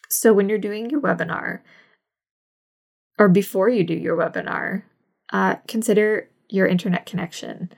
So, 0.09 0.33
when 0.33 0.49
you're 0.49 0.57
doing 0.57 0.89
your 0.89 1.01
webinar, 1.01 1.61
or 3.17 3.29
before 3.29 3.69
you 3.69 3.83
do 3.83 3.93
your 3.93 4.17
webinar, 4.17 4.83
uh, 5.31 5.55
consider 5.67 6.29
your 6.49 6.67
internet 6.67 7.05
connection. 7.05 7.71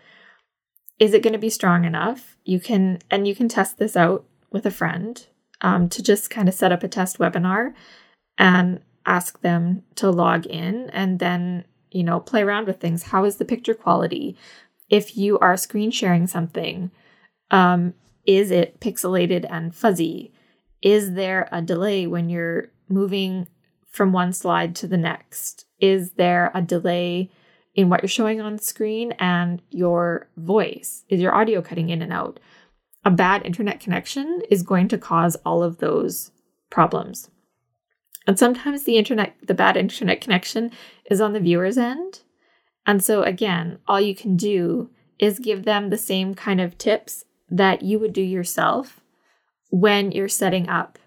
Is 0.99 1.13
it 1.13 1.23
going 1.23 1.33
to 1.33 1.39
be 1.39 1.49
strong 1.49 1.85
enough? 1.85 2.37
You 2.43 2.59
can, 2.59 2.99
and 3.09 3.27
you 3.27 3.35
can 3.35 3.47
test 3.47 3.77
this 3.77 3.95
out 3.95 4.25
with 4.51 4.65
a 4.65 4.71
friend 4.71 5.25
um, 5.61 5.89
to 5.89 6.03
just 6.03 6.29
kind 6.29 6.47
of 6.47 6.53
set 6.53 6.71
up 6.71 6.83
a 6.83 6.87
test 6.87 7.17
webinar 7.17 7.73
and 8.37 8.81
ask 9.05 9.41
them 9.41 9.83
to 9.95 10.11
log 10.11 10.45
in 10.45 10.89
and 10.91 11.19
then 11.19 11.65
you 11.91 12.03
know, 12.03 12.19
play 12.19 12.41
around 12.41 12.67
with 12.67 12.79
things. 12.79 13.03
How 13.03 13.25
is 13.25 13.37
the 13.37 13.45
picture 13.45 13.73
quality? 13.73 14.37
If 14.89 15.17
you 15.17 15.37
are 15.39 15.57
screen 15.57 15.91
sharing 15.91 16.27
something, 16.27 16.91
um, 17.51 17.93
is 18.25 18.51
it 18.51 18.79
pixelated 18.79 19.45
and 19.49 19.75
fuzzy? 19.75 20.33
Is 20.81 21.13
there 21.13 21.49
a 21.51 21.61
delay 21.61 22.07
when 22.07 22.29
you're 22.29 22.71
moving 22.87 23.47
from 23.89 24.11
one 24.11 24.33
slide 24.33 24.75
to 24.77 24.87
the 24.87 24.97
next? 24.97 25.65
Is 25.79 26.11
there 26.11 26.51
a 26.53 26.61
delay 26.61 27.31
in 27.75 27.89
what 27.89 28.01
you're 28.01 28.09
showing 28.09 28.41
on 28.41 28.59
screen 28.59 29.13
and 29.13 29.61
your 29.71 30.27
voice? 30.37 31.05
Is 31.09 31.21
your 31.21 31.33
audio 31.33 31.61
cutting 31.61 31.89
in 31.89 32.01
and 32.01 32.13
out? 32.13 32.39
A 33.05 33.11
bad 33.11 33.45
internet 33.45 33.79
connection 33.79 34.41
is 34.49 34.63
going 34.63 34.87
to 34.89 34.97
cause 34.97 35.35
all 35.45 35.63
of 35.63 35.77
those 35.77 36.31
problems. 36.69 37.29
And 38.27 38.37
sometimes 38.37 38.83
the 38.83 38.97
internet, 38.97 39.35
the 39.45 39.53
bad 39.53 39.77
internet 39.77 40.21
connection 40.21 40.71
is 41.09 41.21
on 41.21 41.33
the 41.33 41.39
viewer's 41.39 41.77
end. 41.77 42.21
And 42.85 43.03
so, 43.03 43.23
again, 43.23 43.79
all 43.87 43.99
you 43.99 44.15
can 44.15 44.35
do 44.35 44.89
is 45.17 45.39
give 45.39 45.65
them 45.65 45.89
the 45.89 45.97
same 45.97 46.33
kind 46.33 46.61
of 46.61 46.77
tips 46.77 47.25
that 47.49 47.81
you 47.81 47.99
would 47.99 48.13
do 48.13 48.21
yourself 48.21 49.01
when 49.69 50.11
you're 50.11 50.29
setting 50.29 50.69
up 50.69 50.97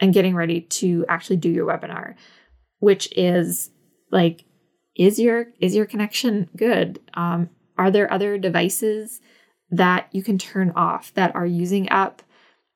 and 0.00 0.14
getting 0.14 0.34
ready 0.34 0.60
to 0.60 1.04
actually 1.08 1.36
do 1.36 1.48
your 1.48 1.66
webinar, 1.66 2.14
which 2.78 3.08
is 3.16 3.70
like, 4.10 4.44
is 4.96 5.18
your 5.18 5.48
is 5.60 5.74
your 5.74 5.86
connection 5.86 6.48
good? 6.56 7.00
Um, 7.14 7.50
are 7.76 7.90
there 7.90 8.12
other 8.12 8.38
devices 8.38 9.20
that 9.70 10.08
you 10.12 10.22
can 10.22 10.38
turn 10.38 10.72
off 10.74 11.12
that 11.14 11.34
are 11.34 11.46
using 11.46 11.90
up 11.90 12.22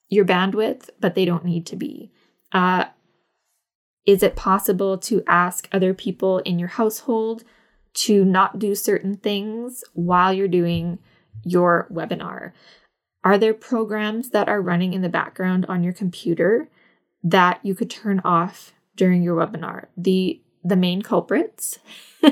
your 0.09 0.25
bandwidth, 0.25 0.91
but 1.01 1.15
they 1.15 1.25
don't 1.25 1.45
need 1.45 1.67
to 1.67 1.77
be? 1.77 2.11
Uh, 2.53 2.87
is 4.07 4.23
it 4.23 4.37
possible 4.37 4.99
to 4.99 5.23
ask 5.27 5.69
other 5.73 5.95
people 5.95 6.39
in 6.39 6.59
your 6.59 6.69
household 6.69 7.45
to 7.93 8.25
not 8.25 8.59
do 8.59 8.75
certain 8.75 9.17
things 9.17 9.85
while 9.93 10.33
you're 10.33 10.49
doing 10.49 10.99
your 11.45 11.87
webinar? 11.93 12.53
Are 13.23 13.37
there 13.37 13.55
programs 13.55 14.31
that 14.31 14.49
are 14.49 14.63
running 14.63 14.95
in 14.95 15.03
the 15.03 15.09
background 15.09 15.67
on 15.67 15.83
your 15.85 15.93
computer 15.93 16.69
that 17.23 17.61
you 17.63 17.75
could 17.75 17.91
turn 17.91 18.21
off 18.25 18.73
during 18.97 19.23
your 19.23 19.37
webinar? 19.37 19.87
The 19.97 20.41
the 20.63 20.77
main 20.77 21.01
culprits 21.01 21.79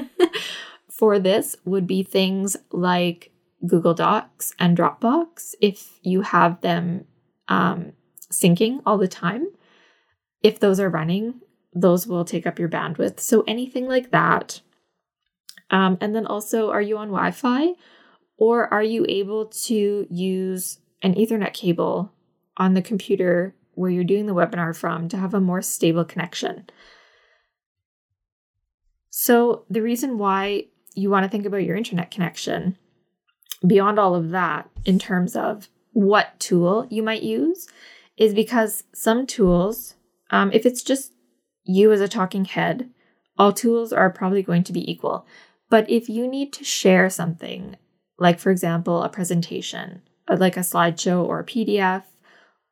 for 0.90 1.18
this 1.18 1.56
would 1.64 1.86
be 1.86 2.02
things 2.02 2.56
like 2.70 3.30
Google 3.66 3.94
Docs 3.94 4.52
and 4.58 4.76
Dropbox 4.76 5.54
if 5.60 5.98
you 6.02 6.20
have 6.20 6.60
them 6.60 7.06
um, 7.48 7.92
syncing 8.30 8.80
all 8.84 8.98
the 8.98 9.08
time. 9.08 9.46
If 10.42 10.60
those 10.60 10.78
are 10.78 10.90
running, 10.90 11.40
those 11.74 12.06
will 12.06 12.24
take 12.24 12.46
up 12.46 12.58
your 12.58 12.68
bandwidth. 12.68 13.20
So 13.20 13.44
anything 13.46 13.86
like 13.86 14.10
that. 14.10 14.60
Um, 15.70 15.98
and 16.00 16.14
then 16.14 16.26
also, 16.26 16.70
are 16.70 16.82
you 16.82 16.96
on 16.96 17.08
Wi 17.08 17.30
Fi 17.30 17.72
or 18.38 18.72
are 18.72 18.82
you 18.82 19.04
able 19.08 19.46
to 19.46 20.06
use 20.08 20.78
an 21.02 21.14
Ethernet 21.14 21.52
cable 21.52 22.12
on 22.56 22.74
the 22.74 22.82
computer 22.82 23.54
where 23.74 23.90
you're 23.90 24.04
doing 24.04 24.26
the 24.26 24.34
webinar 24.34 24.74
from 24.74 25.08
to 25.08 25.16
have 25.16 25.34
a 25.34 25.40
more 25.40 25.60
stable 25.60 26.04
connection? 26.04 26.68
So, 29.10 29.64
the 29.68 29.82
reason 29.82 30.16
why 30.16 30.66
you 30.94 31.10
want 31.10 31.24
to 31.24 31.28
think 31.28 31.44
about 31.44 31.64
your 31.64 31.76
internet 31.76 32.10
connection, 32.10 32.78
beyond 33.66 33.98
all 33.98 34.14
of 34.14 34.30
that, 34.30 34.70
in 34.84 34.98
terms 34.98 35.36
of 35.36 35.68
what 35.92 36.38
tool 36.38 36.86
you 36.88 37.02
might 37.02 37.22
use, 37.22 37.68
is 38.16 38.32
because 38.32 38.84
some 38.94 39.26
tools, 39.26 39.96
um, 40.30 40.52
if 40.52 40.64
it's 40.64 40.82
just 40.82 41.12
you 41.68 41.92
as 41.92 42.00
a 42.00 42.08
talking 42.08 42.46
head, 42.46 42.90
all 43.36 43.52
tools 43.52 43.92
are 43.92 44.10
probably 44.10 44.42
going 44.42 44.64
to 44.64 44.72
be 44.72 44.90
equal. 44.90 45.26
But 45.70 45.88
if 45.88 46.08
you 46.08 46.26
need 46.26 46.52
to 46.54 46.64
share 46.64 47.10
something, 47.10 47.76
like 48.18 48.40
for 48.40 48.50
example, 48.50 49.02
a 49.02 49.08
presentation, 49.08 50.02
uh, 50.26 50.38
like 50.40 50.56
a 50.56 50.60
slideshow 50.60 51.24
or 51.24 51.40
a 51.40 51.44
PDF, 51.44 52.04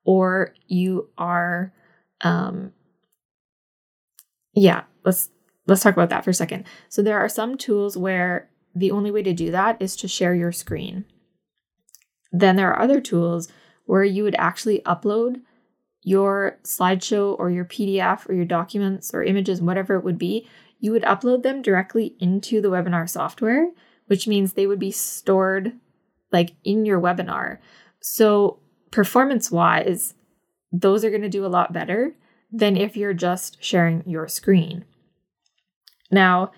or 0.05 0.55
you 0.67 1.11
are, 1.19 1.73
um, 2.23 2.73
yeah, 4.55 4.85
let's 5.05 5.29
let's 5.67 5.83
talk 5.83 5.93
about 5.93 6.09
that 6.09 6.25
for 6.25 6.31
a 6.31 6.35
second. 6.35 6.65
So 6.89 7.03
there 7.03 7.19
are 7.19 7.29
some 7.29 7.59
tools 7.59 7.97
where 7.99 8.49
the 8.75 8.91
only 8.91 9.11
way 9.11 9.23
to 9.23 9.35
do 9.35 9.51
that 9.51 9.77
is 9.81 9.95
to 9.97 10.09
share 10.09 10.35
your 10.35 10.53
screen. 10.53 11.05
Then 12.33 12.57
there 12.57 12.73
are 12.73 12.83
other 12.83 13.01
tools 13.01 13.49
where 13.85 14.05
you 14.05 14.25
would 14.25 14.37
actually 14.37 14.81
upload 14.81 15.43
your 16.07 16.57
slideshow 16.63 17.37
or 17.37 17.51
your 17.51 17.65
PDF 17.65 18.29
or 18.29 18.33
your 18.33 18.45
documents 18.45 19.13
or 19.13 19.25
images, 19.25 19.61
whatever 19.61 19.97
it 19.97 20.05
would 20.05 20.19
be, 20.19 20.49
you 20.79 20.93
would 20.93 21.03
upload 21.03 21.43
them 21.43 21.61
directly 21.61 22.15
into 22.21 22.61
the 22.61 22.69
webinar 22.69 23.11
software, 23.11 23.73
which 24.07 24.29
means 24.29 24.53
they 24.53 24.69
would 24.69 24.79
be 24.79 24.93
stored 24.93 25.73
like 26.31 26.53
in 26.63 26.87
your 26.87 27.01
webinar. 27.01 27.59
So, 28.01 28.61
performance 28.93 29.51
wise, 29.51 30.15
those 30.71 31.05
are 31.05 31.11
going 31.11 31.23
to 31.23 31.29
do 31.29 31.45
a 31.45 31.49
lot 31.49 31.73
better 31.73 32.15
than 32.53 32.77
if 32.77 32.97
you're 32.97 33.13
just 33.13 33.61
sharing 33.61 34.09
your 34.09 34.29
screen. 34.29 34.85
Now, 36.13 36.53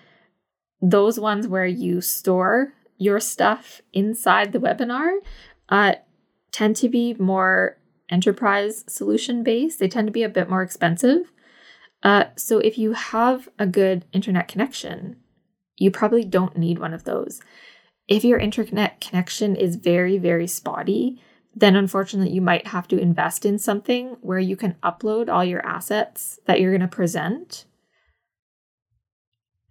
those 0.79 1.19
ones 1.19 1.47
where 1.47 1.65
you 1.65 2.01
store 2.01 2.73
your 2.99 3.19
stuff 3.19 3.81
inside 3.93 4.51
the 4.51 4.59
webinar 4.59 5.17
uh, 5.69 5.93
tend 6.51 6.75
to 6.75 6.87
be 6.87 7.15
more 7.15 7.79
enterprise 8.09 8.83
solution 8.87 9.43
based. 9.43 9.79
They 9.79 9.87
tend 9.87 10.07
to 10.07 10.11
be 10.13 10.23
a 10.23 10.29
bit 10.29 10.49
more 10.49 10.61
expensive. 10.61 11.31
Uh, 12.01 12.25
so 12.35 12.59
if 12.59 12.77
you 12.77 12.93
have 12.93 13.49
a 13.57 13.67
good 13.67 14.05
internet 14.13 14.47
connection, 14.47 15.17
you 15.77 15.91
probably 15.91 16.23
don't 16.23 16.57
need 16.57 16.79
one 16.79 16.93
of 16.93 17.03
those. 17.03 17.41
If 18.07 18.23
your 18.23 18.39
internet 18.39 19.01
connection 19.01 19.55
is 19.55 19.75
very, 19.75 20.17
very 20.17 20.47
spotty, 20.47 21.21
then 21.55 21.75
unfortunately 21.75 22.33
you 22.33 22.41
might 22.41 22.67
have 22.67 22.87
to 22.87 22.99
invest 22.99 23.45
in 23.45 23.59
something 23.59 24.17
where 24.21 24.39
you 24.39 24.55
can 24.55 24.75
upload 24.83 25.29
all 25.29 25.43
your 25.43 25.65
assets 25.65 26.39
that 26.45 26.59
you're 26.59 26.71
going 26.71 26.81
to 26.81 26.87
present. 26.87 27.65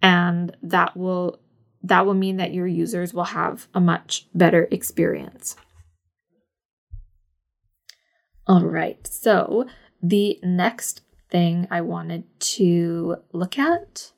And 0.01 0.55
that 0.63 0.95
will 0.95 1.39
that 1.81 2.05
will 2.05 2.13
mean 2.13 2.37
that 2.37 2.53
your 2.53 2.67
users 2.67 3.13
will 3.13 3.25
have 3.25 3.67
a 3.73 3.79
much 3.79 4.27
better 4.33 4.67
experience. 4.69 5.55
All 8.49 8.65
right. 8.65 9.05
So, 9.05 9.67
the 10.01 10.39
next 10.41 11.03
thing 11.29 11.67
I 11.69 11.81
wanted 11.81 12.23
to 12.39 13.17
look 13.31 13.59
at 13.59 14.11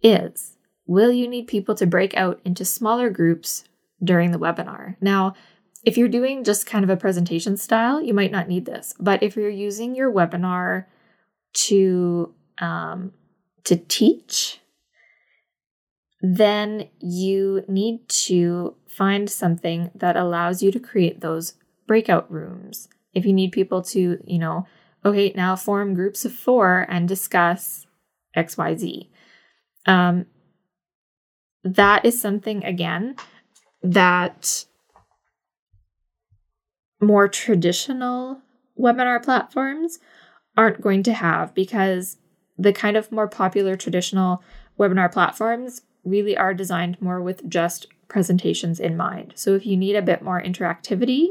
is 0.00 0.56
will 0.86 1.10
you 1.10 1.26
need 1.26 1.48
people 1.48 1.74
to 1.74 1.86
break 1.86 2.16
out 2.16 2.40
into 2.44 2.64
smaller 2.64 3.10
groups 3.10 3.64
during 4.02 4.30
the 4.30 4.38
webinar? 4.38 4.94
Now, 5.00 5.34
if 5.84 5.98
you're 5.98 6.06
doing 6.06 6.44
just 6.44 6.66
kind 6.66 6.84
of 6.84 6.90
a 6.90 6.96
presentation 6.96 7.56
style, 7.56 8.00
you 8.00 8.14
might 8.14 8.30
not 8.30 8.46
need 8.46 8.64
this. 8.64 8.94
But 9.00 9.24
if 9.24 9.34
you're 9.34 9.50
using 9.50 9.96
your 9.96 10.12
webinar 10.12 10.84
to 11.66 12.32
um, 12.58 13.12
to 13.64 13.74
teach, 13.74 14.60
then 16.22 16.88
you 17.00 17.64
need 17.66 18.08
to 18.08 18.76
find 18.86 19.28
something 19.28 19.90
that 19.96 20.16
allows 20.16 20.62
you 20.62 20.70
to 20.70 20.78
create 20.78 21.22
those 21.22 21.54
breakout 21.88 22.30
rooms 22.30 22.88
if 23.14 23.24
you 23.24 23.32
need 23.32 23.52
people 23.52 23.82
to, 23.82 24.18
you 24.24 24.38
know, 24.38 24.66
okay, 25.04 25.32
now 25.34 25.56
form 25.56 25.94
groups 25.94 26.24
of 26.24 26.32
four 26.32 26.86
and 26.88 27.08
discuss 27.08 27.86
XYZ. 28.36 29.08
Um, 29.86 30.26
that 31.64 32.04
is 32.04 32.20
something, 32.20 32.64
again, 32.64 33.16
that 33.82 34.64
more 37.00 37.28
traditional 37.28 38.40
webinar 38.78 39.22
platforms 39.22 39.98
aren't 40.56 40.80
going 40.80 41.02
to 41.02 41.12
have 41.12 41.54
because 41.54 42.18
the 42.58 42.72
kind 42.72 42.96
of 42.96 43.10
more 43.10 43.28
popular 43.28 43.76
traditional 43.76 44.42
webinar 44.78 45.10
platforms 45.10 45.82
really 46.04 46.36
are 46.36 46.54
designed 46.54 47.00
more 47.00 47.20
with 47.20 47.48
just 47.48 47.86
presentations 48.08 48.80
in 48.80 48.96
mind. 48.96 49.32
So 49.36 49.54
if 49.54 49.64
you 49.64 49.76
need 49.76 49.96
a 49.96 50.02
bit 50.02 50.22
more 50.22 50.42
interactivity, 50.42 51.28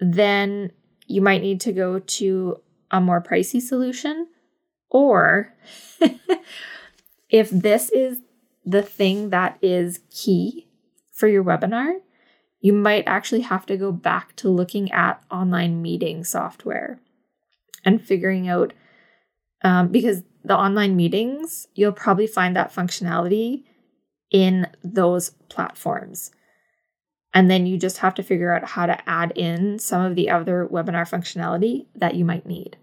then 0.00 0.72
you 1.06 1.20
might 1.20 1.42
need 1.42 1.60
to 1.62 1.72
go 1.72 1.98
to 1.98 2.60
a 2.90 3.00
more 3.00 3.22
pricey 3.22 3.60
solution. 3.60 4.28
Or 4.90 5.54
if 7.30 7.50
this 7.50 7.90
is 7.90 8.20
the 8.64 8.82
thing 8.82 9.30
that 9.30 9.58
is 9.62 10.00
key 10.10 10.68
for 11.12 11.28
your 11.28 11.44
webinar, 11.44 11.98
you 12.60 12.72
might 12.72 13.04
actually 13.06 13.42
have 13.42 13.66
to 13.66 13.76
go 13.76 13.92
back 13.92 14.34
to 14.36 14.48
looking 14.48 14.90
at 14.92 15.22
online 15.30 15.80
meeting 15.80 16.24
software 16.24 17.00
and 17.84 18.02
figuring 18.02 18.48
out 18.48 18.72
um, 19.62 19.88
because 19.88 20.22
the 20.44 20.56
online 20.56 20.96
meetings, 20.96 21.66
you'll 21.74 21.92
probably 21.92 22.26
find 22.26 22.56
that 22.56 22.72
functionality 22.72 23.64
in 24.30 24.66
those 24.82 25.30
platforms. 25.48 26.30
And 27.34 27.50
then 27.50 27.66
you 27.66 27.76
just 27.76 27.98
have 27.98 28.14
to 28.14 28.22
figure 28.22 28.52
out 28.52 28.64
how 28.64 28.86
to 28.86 29.08
add 29.08 29.32
in 29.36 29.78
some 29.78 30.04
of 30.04 30.14
the 30.14 30.30
other 30.30 30.66
webinar 30.70 31.08
functionality 31.08 31.86
that 31.94 32.14
you 32.14 32.24
might 32.24 32.46
need. 32.46 32.76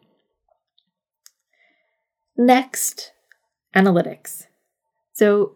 Next, 2.37 3.11
analytics. 3.75 4.45
So, 5.13 5.55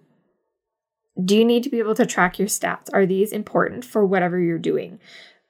do 1.24 1.36
you 1.36 1.44
need 1.44 1.64
to 1.64 1.70
be 1.70 1.80
able 1.80 1.96
to 1.96 2.06
track 2.06 2.40
your 2.40 2.48
stats? 2.48 2.88
Are 2.94 3.06
these 3.06 3.32
important 3.32 3.84
for 3.84 4.06
whatever 4.06 4.40
you're 4.40 4.58
doing? 4.58 5.00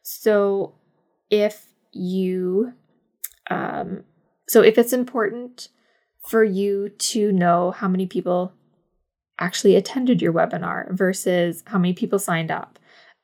So, 0.01 0.73
if 1.29 1.67
you, 1.91 2.73
um, 3.49 4.03
so 4.47 4.61
if 4.61 4.77
it's 4.77 4.93
important 4.93 5.69
for 6.27 6.43
you 6.43 6.89
to 6.89 7.31
know 7.31 7.71
how 7.71 7.87
many 7.87 8.07
people 8.07 8.53
actually 9.39 9.75
attended 9.75 10.21
your 10.21 10.33
webinar 10.33 10.91
versus 10.91 11.63
how 11.67 11.79
many 11.79 11.93
people 11.93 12.19
signed 12.19 12.51
up. 12.51 12.77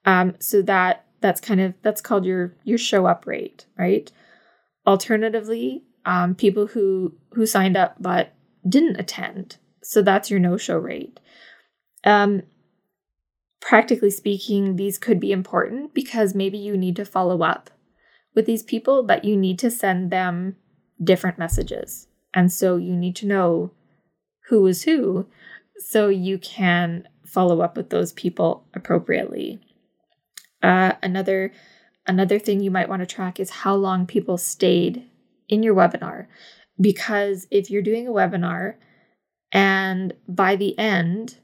Um, 0.05 0.35
so 0.39 0.61
that 0.63 1.05
that's 1.21 1.41
kind 1.41 1.59
of 1.59 1.73
that's 1.81 2.01
called 2.01 2.25
your 2.25 2.53
your 2.63 2.77
show 2.77 3.05
up 3.05 3.25
rate, 3.25 3.65
right? 3.77 4.11
Alternatively, 4.85 5.83
um, 6.05 6.35
people 6.35 6.67
who 6.67 7.15
who 7.33 7.45
signed 7.45 7.75
up 7.75 7.95
but 7.99 8.33
didn't 8.67 8.99
attend, 8.99 9.57
so 9.83 10.01
that's 10.01 10.29
your 10.29 10.39
no 10.39 10.57
show 10.57 10.77
rate. 10.77 11.19
Um, 12.03 12.43
practically 13.59 14.11
speaking, 14.11 14.75
these 14.75 14.99
could 14.99 15.19
be 15.19 15.31
important 15.31 15.93
because 15.93 16.35
maybe 16.35 16.57
you 16.57 16.77
need 16.77 16.95
to 16.97 17.05
follow 17.05 17.41
up 17.41 17.71
with 18.35 18.45
these 18.45 18.61
people, 18.63 19.01
but 19.01 19.25
you 19.25 19.35
need 19.35 19.57
to 19.59 19.71
send 19.71 20.11
them 20.11 20.55
different 21.03 21.39
messages, 21.39 22.07
and 22.33 22.51
so 22.51 22.75
you 22.77 22.95
need 22.95 23.15
to 23.17 23.25
know 23.25 23.71
who 24.49 24.65
is 24.67 24.83
who 24.83 25.25
so 25.77 26.07
you 26.07 26.37
can 26.37 27.07
follow 27.25 27.61
up 27.61 27.75
with 27.75 27.89
those 27.89 28.13
people 28.13 28.65
appropriately. 28.73 29.59
Uh, 30.65 30.93
another 31.03 31.51
another 32.07 32.39
thing 32.39 32.59
you 32.59 32.71
might 32.71 32.89
want 32.89 33.01
to 33.01 33.05
track 33.05 33.39
is 33.39 33.61
how 33.61 33.75
long 33.75 34.07
people 34.07 34.35
stayed 34.35 35.07
in 35.47 35.61
your 35.61 35.75
webinar, 35.75 36.25
because 36.81 37.45
if 37.51 37.69
you're 37.69 37.83
doing 37.83 38.07
a 38.07 38.11
webinar 38.11 38.73
and 39.51 40.13
by 40.27 40.55
the 40.55 40.77
end 40.79 41.37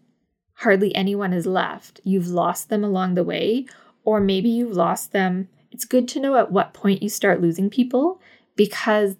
hardly 0.55 0.93
anyone 0.95 1.33
is 1.33 1.45
left, 1.45 2.01
you've 2.03 2.29
lost 2.29 2.69
them 2.69 2.83
along 2.83 3.13
the 3.13 3.23
way, 3.23 3.67
or 4.03 4.19
maybe 4.19 4.49
you've 4.49 4.75
lost 4.75 5.11
them. 5.11 5.49
It's 5.69 5.85
good 5.85 6.07
to 6.09 6.19
know 6.19 6.35
at 6.35 6.51
what 6.51 6.73
point 6.73 7.03
you 7.03 7.09
start 7.09 7.41
losing 7.41 7.69
people 7.69 8.19
because 8.55 9.17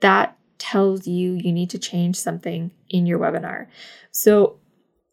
that 0.00 0.36
tells 0.58 1.06
you 1.06 1.34
you 1.34 1.52
need 1.52 1.70
to 1.70 1.78
change 1.78 2.16
something 2.16 2.72
in 2.88 3.06
your 3.06 3.20
webinar. 3.20 3.68
So, 4.10 4.58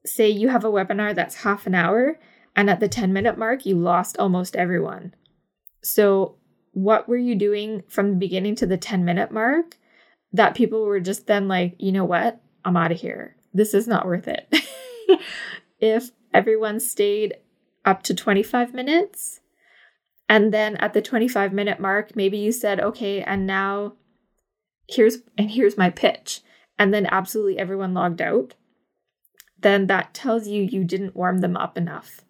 say 0.03 0.29
you 0.29 0.49
have 0.49 0.65
a 0.65 0.71
webinar 0.71 1.13
that's 1.13 1.35
half 1.35 1.67
an 1.67 1.75
hour, 1.75 2.19
and 2.55 2.69
at 2.69 2.79
the 2.79 2.87
10 2.87 3.13
minute 3.13 3.37
mark, 3.37 3.65
you 3.65 3.75
lost 3.77 4.17
almost 4.17 4.55
everyone. 4.55 5.13
So, 5.83 6.35
what 6.71 7.07
were 7.07 7.17
you 7.17 7.35
doing 7.35 7.83
from 7.87 8.11
the 8.11 8.17
beginning 8.17 8.55
to 8.55 8.65
the 8.65 8.77
10 8.77 9.05
minute 9.05 9.31
mark 9.31 9.77
that 10.33 10.55
people 10.55 10.83
were 10.83 10.99
just 10.99 11.27
then 11.27 11.47
like, 11.47 11.75
you 11.79 11.91
know 11.91 12.05
what? 12.05 12.41
I'm 12.65 12.75
out 12.75 12.91
of 12.91 12.99
here. 12.99 13.37
This 13.53 13.73
is 13.73 13.87
not 13.87 14.05
worth 14.05 14.27
it. 14.27 14.53
if 15.79 16.11
everyone 16.33 16.79
stayed 16.79 17.35
up 17.85 18.03
to 18.03 18.13
25 18.13 18.73
minutes, 18.73 19.39
and 20.27 20.53
then 20.53 20.75
at 20.77 20.93
the 20.93 21.01
25 21.01 21.53
minute 21.53 21.79
mark, 21.79 22.15
maybe 22.15 22.37
you 22.37 22.51
said, 22.51 22.79
okay, 22.79 23.21
and 23.21 23.45
now 23.45 23.93
here's 24.87 25.17
and 25.37 25.51
here's 25.51 25.77
my 25.77 25.89
pitch 25.89 26.41
and 26.77 26.93
then 26.93 27.07
absolutely 27.07 27.57
everyone 27.57 27.93
logged 27.93 28.21
out 28.21 28.53
then 29.59 29.87
that 29.87 30.13
tells 30.13 30.47
you 30.47 30.61
you 30.61 30.83
didn't 30.83 31.15
warm 31.15 31.39
them 31.39 31.57
up 31.57 31.77
enough 31.77 32.21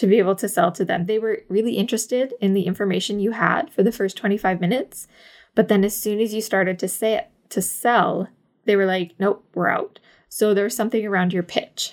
to 0.00 0.06
be 0.06 0.18
able 0.18 0.34
to 0.34 0.48
sell 0.48 0.72
to 0.72 0.84
them. 0.84 1.04
They 1.04 1.18
were 1.18 1.42
really 1.48 1.74
interested 1.74 2.32
in 2.40 2.54
the 2.54 2.62
information 2.62 3.20
you 3.20 3.32
had 3.32 3.70
for 3.70 3.82
the 3.82 3.92
first 3.92 4.16
25 4.16 4.60
minutes 4.60 5.06
but 5.54 5.68
then 5.68 5.84
as 5.84 5.96
soon 5.96 6.20
as 6.20 6.32
you 6.32 6.40
started 6.40 6.78
to 6.78 6.88
say 6.88 7.26
to 7.50 7.60
sell 7.60 8.28
they 8.64 8.76
were 8.76 8.86
like 8.86 9.12
nope 9.18 9.44
we're 9.54 9.68
out. 9.68 9.98
So 10.28 10.54
there's 10.54 10.76
something 10.76 11.04
around 11.04 11.32
your 11.32 11.42
pitch 11.42 11.92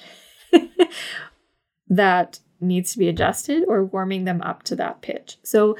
that 1.87 2.39
needs 2.61 2.93
to 2.93 2.99
be 2.99 3.09
adjusted 3.09 3.63
or 3.67 3.83
warming 3.83 4.23
them 4.25 4.41
up 4.41 4.63
to 4.63 4.75
that 4.75 5.01
pitch. 5.01 5.37
So 5.43 5.75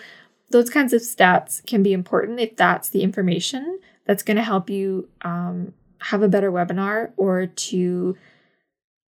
those 0.49 0.69
kinds 0.69 0.91
of 0.91 1.01
stats 1.01 1.65
can 1.65 1.83
be 1.83 1.93
important 1.93 2.39
if 2.39 2.55
that's 2.55 2.89
the 2.89 3.03
information 3.03 3.79
that's 4.05 4.23
going 4.23 4.37
to 4.37 4.43
help 4.43 4.69
you 4.69 5.07
um, 5.21 5.73
have 5.99 6.23
a 6.23 6.27
better 6.27 6.51
webinar 6.51 7.11
or 7.17 7.45
to 7.47 8.17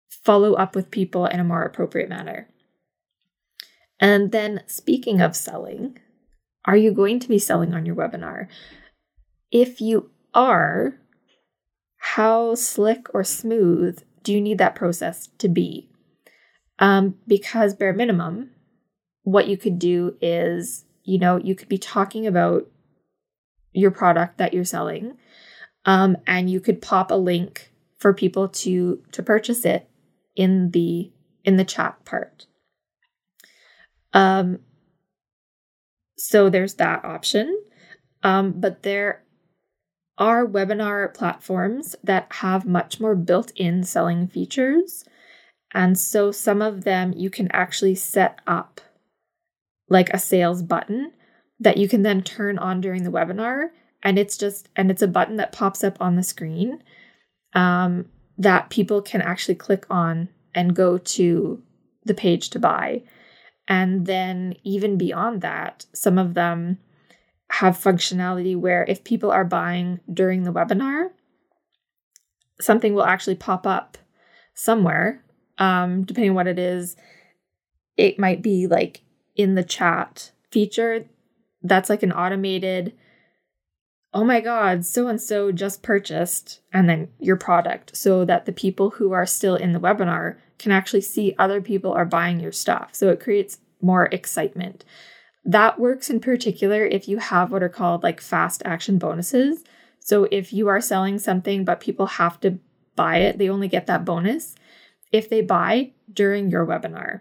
follow 0.08 0.54
up 0.54 0.76
with 0.76 0.90
people 0.90 1.26
in 1.26 1.40
a 1.40 1.44
more 1.44 1.62
appropriate 1.62 2.08
manner. 2.08 2.48
And 4.02 4.32
then, 4.32 4.64
speaking 4.66 5.20
of 5.20 5.36
selling, 5.36 5.96
are 6.64 6.76
you 6.76 6.92
going 6.92 7.20
to 7.20 7.28
be 7.28 7.38
selling 7.38 7.72
on 7.72 7.86
your 7.86 7.94
webinar? 7.94 8.48
If 9.52 9.80
you 9.80 10.10
are, 10.34 10.98
how 11.98 12.56
slick 12.56 13.06
or 13.14 13.22
smooth 13.22 14.02
do 14.24 14.32
you 14.32 14.40
need 14.40 14.58
that 14.58 14.74
process 14.74 15.28
to 15.38 15.48
be? 15.48 15.88
Um, 16.80 17.14
because, 17.28 17.74
bare 17.74 17.92
minimum, 17.92 18.50
what 19.22 19.46
you 19.46 19.56
could 19.56 19.78
do 19.78 20.16
is, 20.20 20.84
you 21.04 21.18
know, 21.18 21.36
you 21.36 21.54
could 21.54 21.68
be 21.68 21.78
talking 21.78 22.26
about 22.26 22.66
your 23.72 23.92
product 23.92 24.38
that 24.38 24.52
you're 24.52 24.64
selling. 24.64 25.16
Um, 25.84 26.16
and 26.26 26.50
you 26.50 26.58
could 26.58 26.82
pop 26.82 27.12
a 27.12 27.16
link 27.16 27.70
for 27.98 28.12
people 28.12 28.48
to 28.48 29.00
to 29.12 29.22
purchase 29.22 29.64
it 29.64 29.88
in 30.34 30.72
the 30.72 31.12
in 31.44 31.56
the 31.56 31.64
chat 31.64 32.04
part. 32.04 32.46
Um, 34.12 34.60
so 36.16 36.50
there's 36.50 36.74
that 36.74 37.04
option. 37.04 37.62
Um, 38.22 38.52
but 38.52 38.82
there 38.82 39.24
are 40.18 40.46
webinar 40.46 41.12
platforms 41.12 41.96
that 42.04 42.28
have 42.30 42.66
much 42.66 43.00
more 43.00 43.16
built 43.16 43.50
in 43.56 43.82
selling 43.82 44.28
features. 44.28 45.04
And 45.74 45.98
so 45.98 46.30
some 46.30 46.62
of 46.62 46.84
them 46.84 47.12
you 47.16 47.30
can 47.30 47.50
actually 47.52 47.94
set 47.94 48.40
up 48.46 48.80
like 49.88 50.10
a 50.10 50.18
sales 50.18 50.62
button 50.62 51.12
that 51.58 51.76
you 51.76 51.88
can 51.88 52.02
then 52.02 52.22
turn 52.22 52.58
on 52.58 52.80
during 52.80 53.04
the 53.04 53.10
webinar 53.10 53.68
and 54.02 54.18
it's 54.18 54.36
just 54.36 54.68
and 54.76 54.90
it's 54.90 55.02
a 55.02 55.08
button 55.08 55.36
that 55.36 55.52
pops 55.52 55.84
up 55.84 55.96
on 56.00 56.16
the 56.16 56.22
screen 56.22 56.82
um, 57.54 58.06
that 58.36 58.70
people 58.70 59.00
can 59.00 59.22
actually 59.22 59.54
click 59.54 59.86
on 59.88 60.28
and 60.54 60.76
go 60.76 60.98
to 60.98 61.62
the 62.04 62.14
page 62.14 62.50
to 62.50 62.58
buy 62.58 63.02
and 63.72 64.04
then 64.04 64.54
even 64.64 64.98
beyond 64.98 65.40
that 65.40 65.86
some 65.94 66.18
of 66.18 66.34
them 66.34 66.78
have 67.48 67.76
functionality 67.76 68.54
where 68.54 68.84
if 68.86 69.02
people 69.02 69.30
are 69.30 69.44
buying 69.44 69.98
during 70.12 70.42
the 70.42 70.52
webinar 70.52 71.08
something 72.60 72.94
will 72.94 73.04
actually 73.04 73.34
pop 73.34 73.66
up 73.66 73.98
somewhere. 74.54 75.24
Um, 75.58 76.04
depending 76.04 76.30
on 76.30 76.36
what 76.36 76.46
it 76.46 76.58
is 76.58 76.96
it 77.96 78.18
might 78.18 78.42
be 78.42 78.66
like 78.66 79.02
in 79.36 79.54
the 79.54 79.62
chat 79.62 80.32
feature. 80.50 81.06
That's 81.62 81.90
like 81.90 82.02
an 82.02 82.12
automated 82.12 82.94
oh 84.14 84.24
my 84.24 84.40
god 84.42 84.84
so 84.84 85.08
and 85.08 85.20
so 85.20 85.50
just 85.50 85.82
purchased 85.82 86.60
and 86.70 86.86
then 86.86 87.08
your 87.18 87.36
product 87.36 87.96
so 87.96 88.26
that 88.26 88.44
the 88.44 88.52
people 88.52 88.90
who 88.90 89.12
are 89.12 89.24
still 89.24 89.56
in 89.56 89.72
the 89.72 89.80
webinar 89.80 90.36
can 90.62 90.72
actually 90.72 91.00
see 91.00 91.34
other 91.38 91.60
people 91.60 91.92
are 91.92 92.04
buying 92.04 92.40
your 92.40 92.52
stuff 92.52 92.90
so 92.92 93.08
it 93.08 93.20
creates 93.20 93.58
more 93.80 94.06
excitement 94.06 94.84
that 95.44 95.78
works 95.78 96.08
in 96.08 96.20
particular 96.20 96.84
if 96.84 97.08
you 97.08 97.18
have 97.18 97.50
what 97.50 97.62
are 97.62 97.68
called 97.68 98.02
like 98.02 98.20
fast 98.20 98.62
action 98.64 98.98
bonuses 98.98 99.64
so 99.98 100.28
if 100.30 100.52
you 100.52 100.68
are 100.68 100.80
selling 100.80 101.18
something 101.18 101.64
but 101.64 101.80
people 101.80 102.06
have 102.06 102.38
to 102.40 102.58
buy 102.94 103.18
it 103.18 103.38
they 103.38 103.48
only 103.48 103.68
get 103.68 103.86
that 103.86 104.04
bonus 104.04 104.54
if 105.10 105.28
they 105.28 105.40
buy 105.40 105.90
during 106.12 106.50
your 106.50 106.66
webinar 106.66 107.20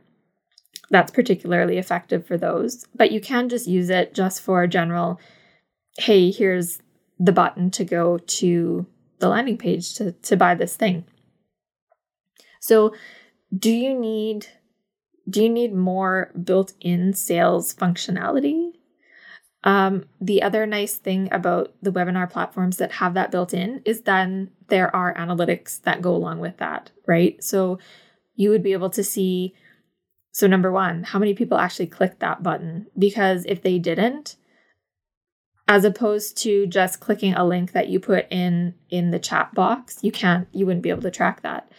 that's 0.92 1.12
particularly 1.12 1.78
effective 1.78 2.28
for 2.28 2.38
those. 2.38 2.86
But 2.94 3.12
you 3.12 3.22
can 3.22 3.50
just 3.50 3.66
use 3.66 3.90
it 3.90 4.14
just 4.14 4.42
for 4.42 4.68
general, 4.68 5.20
hey, 5.98 6.30
here's 6.32 6.80
the 7.18 7.32
button 7.32 7.72
to 7.72 7.86
go 7.86 8.18
to 8.18 8.86
the 9.20 9.30
landing 9.30 9.58
page 9.58 9.96
to, 9.96 10.12
to 10.12 10.36
buy 10.36 10.54
this 10.54 10.76
thing. 10.76 11.06
So 12.60 12.94
do 13.56 13.72
you 13.72 13.98
need 13.98 14.48
do 15.30 15.44
you 15.44 15.50
need 15.50 15.74
more 15.74 16.32
built-in 16.44 17.14
sales 17.14 17.74
functionality? 17.74 18.72
Um, 19.64 20.06
the 20.20 20.42
other 20.42 20.66
nice 20.66 20.98
thing 20.98 21.30
about 21.32 21.74
the 21.82 21.92
webinar 21.92 22.30
platforms 22.30 22.78
that 22.78 22.94
have 22.94 23.14
that 23.14 23.30
built 23.30 23.54
in 23.54 23.84
is 23.86 24.02
then 24.02 24.50
there 24.68 24.94
are 24.96 25.14
analytics 25.14 25.80
that 25.84 26.02
go 26.02 26.16
along 26.16 26.40
with 26.40 26.58
that, 26.58 26.90
right? 27.06 27.42
So 27.44 27.78
you 28.36 28.50
would 28.50 28.64
be 28.64 28.74
able 28.74 28.90
to 28.90 29.04
see 29.04 29.54
so, 30.32 30.48
number 30.48 30.72
one, 30.72 31.04
how 31.04 31.20
many 31.20 31.34
people 31.34 31.58
actually 31.58 31.88
clicked 31.88 32.22
that 32.22 32.42
button? 32.42 32.88
Because 32.98 33.46
if 33.46 33.62
they 33.62 33.80
didn't, 33.80 34.38
as 35.68 35.84
opposed 35.84 36.38
to 36.44 36.68
just 36.68 37.02
clicking 37.02 37.34
a 37.34 37.46
link 37.46 37.74
that 37.74 37.90
you 37.90 38.00
put 38.00 38.28
in 38.32 38.76
in 38.90 39.12
the 39.12 39.20
chat 39.20 39.54
box, 39.54 40.00
you 40.02 40.12
can't, 40.12 40.48
you 40.54 40.66
wouldn't 40.66 40.84
be 40.84 40.90
able 40.90 41.02
to 41.02 41.12
track 41.12 41.42
that. 41.42 41.70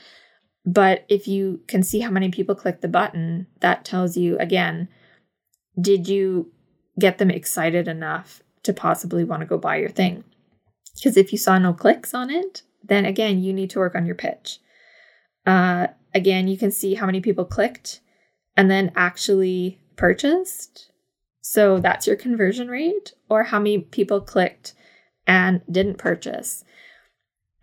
But 0.65 1.05
if 1.09 1.27
you 1.27 1.61
can 1.67 1.83
see 1.83 2.01
how 2.01 2.11
many 2.11 2.31
people 2.31 2.55
click 2.55 2.81
the 2.81 2.89
button, 2.89 3.47
that 3.61 3.85
tells 3.85 4.17
you 4.17 4.39
again, 4.39 4.89
did 5.81 6.09
you 6.09 6.53
get 6.99 7.19
them 7.19 7.31
excited 7.31 7.89
enough 7.89 8.43
to 8.63 8.73
possibly 8.73 9.25
want 9.25 9.41
to 9.41 9.47
go 9.47 9.59
buy 9.59 9.77
your 9.77 9.89
thing? 9.89 10.25
Because 10.95 11.17
if 11.17 11.33
you 11.33 11.39
saw 11.39 11.59
no 11.59 11.73
clicks 11.73 12.15
on 12.15 12.31
it, 12.31 12.63
then 12.85 13.05
again, 13.05 13.43
you 13.43 13.53
need 13.53 13.71
to 13.71 13.79
work 13.79 13.95
on 13.95 14.07
your 14.07 14.15
pitch. 14.15 14.59
Uh, 15.47 15.89
again, 16.15 16.49
you 16.49 16.57
can 16.57 16.71
see 16.71 16.95
how 16.95 17.07
many 17.07 17.21
people 17.21 17.45
clicked 17.45 18.01
and 18.57 18.71
then 18.71 18.93
actually 18.95 19.81
purchased. 19.97 20.91
So 21.41 21.81
that's 21.81 22.07
your 22.07 22.17
conversion 22.17 22.69
rate 22.69 23.13
or 23.29 23.45
how 23.45 23.59
many 23.59 23.79
people 23.79 24.21
clicked 24.21 24.75
and 25.27 25.63
didn't 25.71 25.99
purchase. 25.99 26.65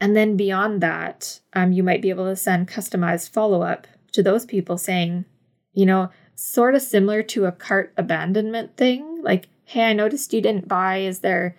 And 0.01 0.15
then 0.15 0.37
beyond 0.37 0.81
that, 0.81 1.39
um, 1.53 1.71
you 1.71 1.83
might 1.83 2.01
be 2.01 2.09
able 2.09 2.25
to 2.25 2.35
send 2.35 2.69
customized 2.69 3.29
follow 3.31 3.61
up 3.61 3.85
to 4.13 4.23
those 4.23 4.45
people 4.45 4.77
saying, 4.77 5.25
you 5.73 5.85
know, 5.85 6.09
sort 6.35 6.73
of 6.73 6.81
similar 6.81 7.21
to 7.21 7.45
a 7.45 7.51
cart 7.51 7.93
abandonment 7.97 8.77
thing. 8.77 9.21
Like, 9.21 9.49
hey, 9.65 9.83
I 9.83 9.93
noticed 9.93 10.33
you 10.33 10.41
didn't 10.41 10.67
buy. 10.67 10.99
Is 10.99 11.19
there 11.19 11.57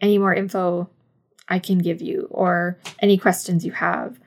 any 0.00 0.18
more 0.18 0.34
info 0.34 0.88
I 1.48 1.58
can 1.58 1.78
give 1.78 2.00
you 2.00 2.28
or 2.30 2.78
any 3.00 3.18
questions 3.18 3.66
you 3.66 3.72
have? 3.72 4.18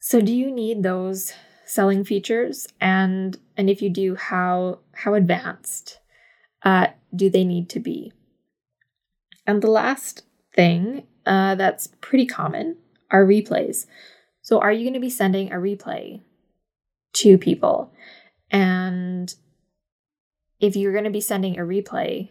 So, 0.00 0.20
do 0.20 0.34
you 0.34 0.50
need 0.50 0.82
those 0.82 1.32
selling 1.66 2.04
features? 2.04 2.66
And 2.80 3.38
and 3.56 3.68
if 3.68 3.82
you 3.82 3.90
do, 3.90 4.16
how 4.16 4.80
how 4.92 5.14
advanced 5.14 6.00
uh, 6.62 6.88
do 7.14 7.28
they 7.28 7.44
need 7.44 7.68
to 7.70 7.80
be? 7.80 8.12
And 9.46 9.62
the 9.62 9.70
last 9.70 10.22
thing 10.54 11.06
uh, 11.26 11.54
that's 11.54 11.88
pretty 12.00 12.26
common 12.26 12.76
are 13.10 13.24
replays. 13.24 13.86
So, 14.42 14.60
are 14.60 14.72
you 14.72 14.84
going 14.84 14.94
to 14.94 15.00
be 15.00 15.10
sending 15.10 15.52
a 15.52 15.56
replay 15.56 16.20
to 17.14 17.38
people? 17.38 17.92
And 18.50 19.34
if 20.60 20.76
you're 20.76 20.92
going 20.92 21.04
to 21.04 21.10
be 21.10 21.20
sending 21.20 21.58
a 21.58 21.62
replay, 21.62 22.30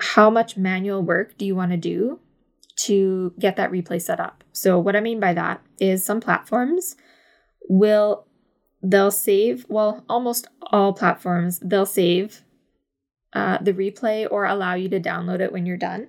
how 0.00 0.30
much 0.30 0.56
manual 0.56 1.02
work 1.02 1.38
do 1.38 1.46
you 1.46 1.54
want 1.54 1.70
to 1.70 1.76
do 1.76 2.20
to 2.84 3.32
get 3.38 3.56
that 3.56 3.70
replay 3.70 4.00
set 4.00 4.20
up? 4.20 4.44
So, 4.52 4.78
what 4.78 4.96
I 4.96 5.00
mean 5.00 5.20
by 5.20 5.34
that 5.34 5.62
is 5.78 6.04
some 6.04 6.20
platforms 6.20 6.96
will 7.68 8.26
they'll 8.82 9.10
save 9.10 9.66
well 9.68 10.04
almost 10.08 10.46
all 10.62 10.92
platforms 10.92 11.58
they'll 11.60 11.86
save 11.86 12.42
uh, 13.32 13.58
the 13.60 13.72
replay 13.72 14.26
or 14.30 14.44
allow 14.44 14.74
you 14.74 14.88
to 14.88 15.00
download 15.00 15.40
it 15.40 15.52
when 15.52 15.66
you're 15.66 15.76
done. 15.76 16.08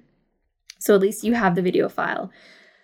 So 0.79 0.95
at 0.95 1.01
least 1.01 1.23
you 1.23 1.35
have 1.35 1.55
the 1.55 1.61
video 1.61 1.89
file. 1.89 2.31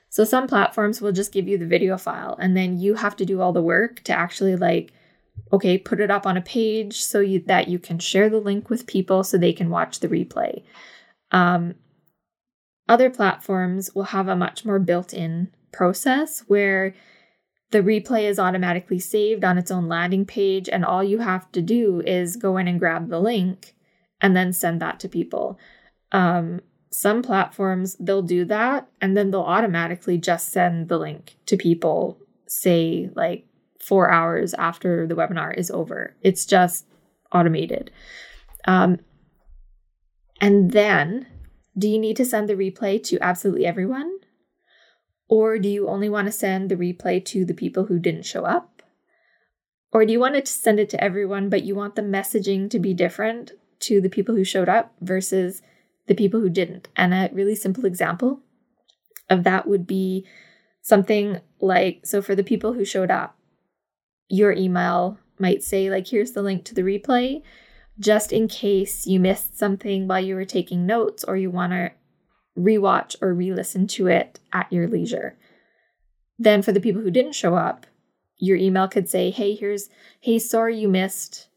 So 0.09 0.23
some 0.23 0.47
platforms 0.47 1.01
will 1.01 1.11
just 1.11 1.33
give 1.33 1.47
you 1.47 1.57
the 1.57 1.65
video 1.65 1.97
file 1.97 2.37
and 2.39 2.55
then 2.55 2.79
you 2.79 2.95
have 2.95 3.15
to 3.17 3.25
do 3.25 3.41
all 3.41 3.53
the 3.53 3.61
work 3.61 4.03
to 4.03 4.13
actually 4.13 4.55
like 4.55 4.93
okay, 5.53 5.77
put 5.77 5.99
it 5.99 6.11
up 6.11 6.25
on 6.25 6.37
a 6.37 6.41
page 6.41 7.01
so 7.01 7.19
you, 7.19 7.39
that 7.45 7.67
you 7.67 7.79
can 7.79 7.99
share 7.99 8.29
the 8.29 8.39
link 8.39 8.69
with 8.69 8.87
people 8.87 9.23
so 9.23 9.37
they 9.37 9.53
can 9.53 9.69
watch 9.69 9.99
the 9.99 10.07
replay. 10.07 10.63
Um, 11.31 11.75
other 12.89 13.09
platforms 13.09 13.93
will 13.93 14.03
have 14.03 14.27
a 14.27 14.35
much 14.35 14.65
more 14.65 14.79
built-in 14.79 15.51
process 15.71 16.43
where 16.47 16.95
the 17.71 17.81
replay 17.81 18.23
is 18.23 18.39
automatically 18.39 18.99
saved 18.99 19.43
on 19.43 19.57
its 19.57 19.71
own 19.71 19.87
landing 19.87 20.25
page 20.25 20.69
and 20.69 20.85
all 20.85 21.03
you 21.03 21.19
have 21.19 21.51
to 21.51 21.61
do 21.61 22.01
is 22.05 22.37
go 22.37 22.57
in 22.57 22.67
and 22.67 22.79
grab 22.79 23.09
the 23.09 23.19
link 23.19 23.75
and 24.21 24.35
then 24.35 24.53
send 24.53 24.81
that 24.81 24.99
to 25.01 25.09
people. 25.09 25.59
Um, 26.11 26.61
some 26.89 27.21
platforms, 27.21 27.95
they'll 27.99 28.21
do 28.21 28.45
that 28.45 28.87
and 29.01 29.15
then 29.15 29.31
they'll 29.31 29.41
automatically 29.41 30.17
just 30.17 30.49
send 30.49 30.89
the 30.89 30.97
link 30.97 31.35
to 31.45 31.57
people, 31.57 32.19
say, 32.47 33.09
like 33.15 33.45
four 33.79 34.09
hours 34.09 34.53
after 34.55 35.05
the 35.05 35.15
webinar 35.15 35.55
is 35.55 35.69
over. 35.71 36.15
It's 36.21 36.45
just 36.45 36.85
automated. 37.31 37.91
Um, 38.65 38.99
and 40.41 40.71
then, 40.71 41.27
do 41.77 41.87
you 41.87 41.99
need 41.99 42.17
to 42.17 42.25
send 42.25 42.49
the 42.49 42.55
replay 42.55 43.03
to 43.03 43.19
absolutely 43.21 43.65
everyone? 43.65 44.19
Or 45.29 45.59
do 45.59 45.67
you 45.67 45.87
only 45.87 46.09
want 46.09 46.27
to 46.27 46.31
send 46.31 46.69
the 46.69 46.75
replay 46.75 47.23
to 47.25 47.45
the 47.45 47.53
people 47.53 47.85
who 47.85 47.99
didn't 47.99 48.25
show 48.25 48.45
up? 48.45 48.81
Or 49.91 50.05
do 50.05 50.13
you 50.13 50.19
want 50.19 50.35
to 50.35 50.51
send 50.51 50.79
it 50.79 50.89
to 50.91 51.03
everyone, 51.03 51.49
but 51.49 51.63
you 51.63 51.75
want 51.75 51.95
the 51.95 52.01
messaging 52.01 52.69
to 52.69 52.79
be 52.79 52.93
different 52.93 53.51
to 53.81 54.01
the 54.01 54.09
people 54.09 54.35
who 54.35 54.43
showed 54.43 54.69
up 54.69 54.93
versus 55.01 55.61
the 56.07 56.15
people 56.15 56.39
who 56.39 56.49
didn't. 56.49 56.87
And 56.95 57.13
a 57.13 57.29
really 57.33 57.55
simple 57.55 57.85
example 57.85 58.41
of 59.29 59.43
that 59.43 59.67
would 59.67 59.85
be 59.85 60.25
something 60.81 61.41
like 61.59 62.01
so 62.05 62.21
for 62.21 62.35
the 62.35 62.43
people 62.43 62.73
who 62.73 62.85
showed 62.85 63.11
up, 63.11 63.37
your 64.29 64.51
email 64.51 65.19
might 65.39 65.63
say, 65.63 65.89
like, 65.89 66.07
here's 66.07 66.31
the 66.31 66.41
link 66.41 66.65
to 66.65 66.73
the 66.73 66.81
replay, 66.81 67.41
just 67.99 68.31
in 68.31 68.47
case 68.47 69.05
you 69.05 69.19
missed 69.19 69.57
something 69.57 70.07
while 70.07 70.19
you 70.19 70.35
were 70.35 70.45
taking 70.45 70.85
notes 70.85 71.23
or 71.23 71.35
you 71.35 71.51
want 71.51 71.73
to 71.73 71.91
rewatch 72.57 73.15
or 73.21 73.33
re 73.33 73.51
listen 73.53 73.85
to 73.87 74.07
it 74.07 74.39
at 74.51 74.71
your 74.71 74.87
leisure. 74.87 75.37
Then 76.39 76.61
for 76.61 76.71
the 76.71 76.79
people 76.79 77.01
who 77.01 77.11
didn't 77.11 77.35
show 77.35 77.55
up, 77.55 77.85
your 78.37 78.57
email 78.57 78.87
could 78.87 79.09
say, 79.09 79.31
hey, 79.31 79.55
here's, 79.55 79.89
hey, 80.21 80.39
sorry 80.39 80.77
you 80.77 80.87
missed 80.87 81.47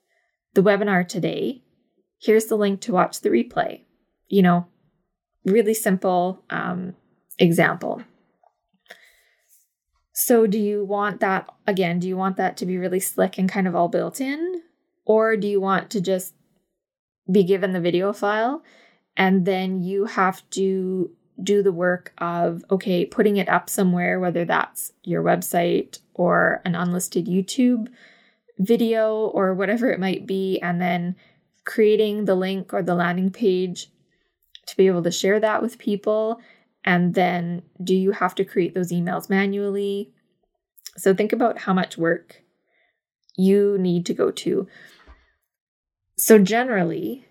the 0.54 0.62
webinar 0.62 1.06
today 1.06 1.62
here's 2.20 2.46
the 2.46 2.56
link 2.56 2.80
to 2.82 2.92
watch 2.92 3.20
the 3.20 3.30
replay. 3.30 3.80
You 4.28 4.42
know, 4.42 4.66
really 5.44 5.74
simple 5.74 6.44
um, 6.50 6.94
example. 7.38 8.02
So, 10.12 10.46
do 10.46 10.58
you 10.58 10.84
want 10.84 11.20
that 11.20 11.48
again? 11.66 11.98
Do 11.98 12.06
you 12.06 12.16
want 12.16 12.36
that 12.36 12.56
to 12.58 12.66
be 12.66 12.76
really 12.76 13.00
slick 13.00 13.38
and 13.38 13.48
kind 13.48 13.66
of 13.66 13.74
all 13.74 13.88
built 13.88 14.20
in? 14.20 14.62
Or 15.04 15.36
do 15.36 15.48
you 15.48 15.60
want 15.60 15.90
to 15.90 16.00
just 16.00 16.34
be 17.30 17.42
given 17.42 17.72
the 17.72 17.80
video 17.80 18.12
file 18.12 18.62
and 19.16 19.44
then 19.44 19.82
you 19.82 20.06
have 20.06 20.48
to 20.50 21.10
do 21.42 21.62
the 21.62 21.72
work 21.72 22.12
of, 22.18 22.64
okay, 22.70 23.04
putting 23.04 23.36
it 23.36 23.48
up 23.48 23.70
somewhere, 23.70 24.20
whether 24.20 24.44
that's 24.44 24.92
your 25.02 25.22
website 25.22 26.00
or 26.14 26.60
an 26.64 26.74
unlisted 26.74 27.26
YouTube 27.26 27.88
video 28.58 29.26
or 29.26 29.54
whatever 29.54 29.90
it 29.90 29.98
might 29.98 30.26
be, 30.26 30.58
and 30.60 30.80
then 30.80 31.16
creating 31.64 32.24
the 32.24 32.34
link 32.34 32.72
or 32.72 32.82
the 32.82 32.94
landing 32.94 33.30
page 33.30 33.88
to 34.66 34.76
be 34.76 34.86
able 34.86 35.02
to 35.02 35.10
share 35.10 35.40
that 35.40 35.62
with 35.62 35.78
people? 35.78 36.40
And 36.84 37.14
then 37.14 37.62
do 37.82 37.94
you 37.94 38.12
have 38.12 38.34
to 38.36 38.44
create 38.44 38.74
those 38.74 38.92
emails 38.92 39.28
manually? 39.28 40.12
So 40.96 41.14
think 41.14 41.32
about 41.32 41.58
how 41.58 41.72
much 41.72 41.98
work 41.98 42.42
you 43.36 43.76
need 43.78 44.06
to 44.06 44.14
go 44.14 44.30
to. 44.30 44.66
So, 46.16 46.38
generally, 46.38 47.24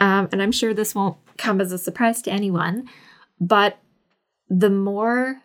um, 0.00 0.28
and 0.32 0.42
I'm 0.42 0.50
sure 0.50 0.74
this 0.74 0.94
won't 0.94 1.16
come 1.38 1.60
as 1.60 1.70
a 1.70 1.78
surprise 1.78 2.22
to 2.22 2.32
anyone, 2.32 2.88
but 3.40 3.78
the 4.48 4.70
more 4.70 5.42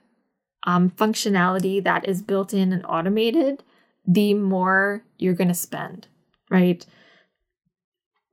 um, 0.65 0.89
functionality 0.89 1.83
that 1.83 2.07
is 2.07 2.21
built 2.21 2.53
in 2.53 2.73
and 2.73 2.85
automated, 2.85 3.63
the 4.07 4.33
more 4.33 5.03
you're 5.17 5.35
going 5.35 5.47
to 5.49 5.53
spend, 5.53 6.07
right? 6.49 6.85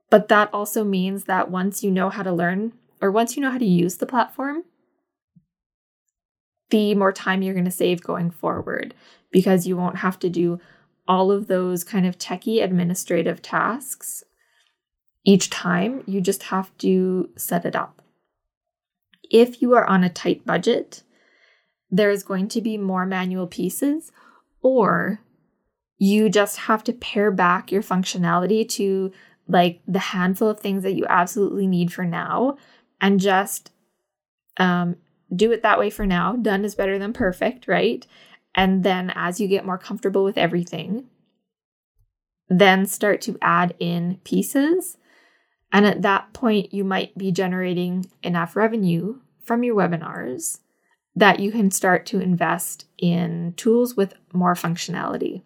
But 0.09 0.29
that 0.29 0.53
also 0.53 0.83
means 0.83 1.25
that 1.25 1.51
once 1.51 1.83
you 1.83 1.91
know 1.91 2.09
how 2.09 2.23
to 2.23 2.31
learn 2.31 2.73
or 3.01 3.11
once 3.11 3.35
you 3.35 3.41
know 3.41 3.51
how 3.51 3.57
to 3.57 3.65
use 3.65 3.97
the 3.97 4.05
platform, 4.05 4.63
the 6.69 6.95
more 6.95 7.11
time 7.11 7.41
you're 7.41 7.53
going 7.53 7.65
to 7.65 7.71
save 7.71 8.01
going 8.03 8.31
forward 8.31 8.93
because 9.31 9.67
you 9.67 9.77
won't 9.77 9.97
have 9.97 10.19
to 10.19 10.29
do 10.29 10.59
all 11.07 11.31
of 11.31 11.47
those 11.47 11.83
kind 11.83 12.05
of 12.05 12.17
techie 12.17 12.63
administrative 12.63 13.41
tasks 13.41 14.23
each 15.23 15.49
time. 15.49 16.03
You 16.05 16.21
just 16.21 16.43
have 16.43 16.75
to 16.79 17.29
set 17.37 17.65
it 17.65 17.75
up. 17.75 18.01
If 19.29 19.61
you 19.61 19.73
are 19.75 19.85
on 19.85 20.03
a 20.03 20.09
tight 20.09 20.45
budget, 20.45 21.03
there 21.89 22.11
is 22.11 22.23
going 22.23 22.47
to 22.49 22.61
be 22.61 22.77
more 22.77 23.05
manual 23.05 23.47
pieces, 23.47 24.11
or 24.61 25.19
you 25.97 26.29
just 26.29 26.57
have 26.57 26.83
to 26.85 26.93
pare 26.93 27.31
back 27.31 27.71
your 27.71 27.81
functionality 27.81 28.67
to 28.69 29.11
like 29.47 29.81
the 29.87 29.99
handful 29.99 30.49
of 30.49 30.59
things 30.59 30.83
that 30.83 30.95
you 30.95 31.05
absolutely 31.09 31.67
need 31.67 31.91
for 31.93 32.05
now 32.05 32.57
and 32.99 33.19
just 33.19 33.71
um, 34.57 34.97
do 35.33 35.51
it 35.51 35.63
that 35.63 35.79
way 35.79 35.89
for 35.89 36.05
now. 36.05 36.35
Done 36.35 36.65
is 36.65 36.75
better 36.75 36.97
than 36.97 37.13
perfect, 37.13 37.67
right? 37.67 38.05
And 38.55 38.83
then 38.83 39.11
as 39.15 39.39
you 39.39 39.47
get 39.47 39.65
more 39.65 39.77
comfortable 39.77 40.23
with 40.23 40.37
everything, 40.37 41.05
then 42.49 42.85
start 42.85 43.21
to 43.21 43.37
add 43.41 43.75
in 43.79 44.19
pieces. 44.23 44.97
And 45.71 45.85
at 45.85 46.01
that 46.01 46.33
point, 46.33 46.73
you 46.73 46.83
might 46.83 47.17
be 47.17 47.31
generating 47.31 48.05
enough 48.23 48.55
revenue 48.55 49.19
from 49.43 49.63
your 49.63 49.75
webinars 49.75 50.59
that 51.15 51.39
you 51.39 51.51
can 51.51 51.71
start 51.71 52.05
to 52.05 52.19
invest 52.19 52.85
in 52.97 53.53
tools 53.57 53.95
with 53.95 54.13
more 54.33 54.53
functionality. 54.53 55.41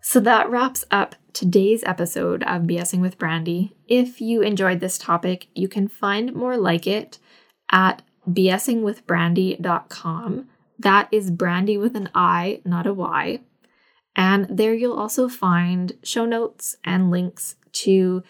So 0.00 0.20
that 0.20 0.50
wraps 0.50 0.84
up 0.90 1.14
today's 1.32 1.82
episode 1.84 2.42
of 2.44 2.62
BSing 2.62 3.00
with 3.00 3.18
Brandi. 3.18 3.72
If 3.88 4.20
you 4.20 4.42
enjoyed 4.42 4.80
this 4.80 4.98
topic, 4.98 5.48
you 5.54 5.68
can 5.68 5.88
find 5.88 6.34
more 6.34 6.56
like 6.56 6.86
it 6.86 7.18
at 7.70 8.02
bsingwithbrandi.com. 8.28 10.48
That 10.78 11.08
is 11.10 11.30
Brandi 11.30 11.78
with 11.78 11.96
an 11.96 12.08
I, 12.14 12.60
not 12.64 12.86
a 12.86 12.94
Y. 12.94 13.40
And 14.16 14.46
there 14.48 14.74
you'll 14.74 14.98
also 14.98 15.28
find 15.28 15.92
show 16.02 16.24
notes 16.24 16.76
and 16.84 17.10
links 17.10 17.56
to 17.72 18.22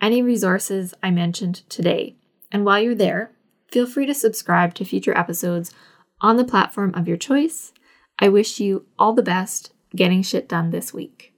any 0.00 0.22
resources 0.22 0.94
I 1.02 1.10
mentioned 1.10 1.68
today. 1.68 2.16
And 2.50 2.64
while 2.64 2.80
you're 2.80 2.94
there, 2.94 3.32
feel 3.70 3.86
free 3.86 4.06
to 4.06 4.14
subscribe 4.14 4.74
to 4.74 4.84
future 4.84 5.16
episodes 5.16 5.72
on 6.20 6.36
the 6.36 6.44
platform 6.44 6.94
of 6.94 7.08
your 7.08 7.16
choice. 7.16 7.72
I 8.18 8.28
wish 8.28 8.60
you 8.60 8.86
all 8.98 9.12
the 9.12 9.22
best 9.22 9.72
getting 9.94 10.22
shit 10.22 10.48
done 10.48 10.70
this 10.70 10.94
week. 10.94 11.35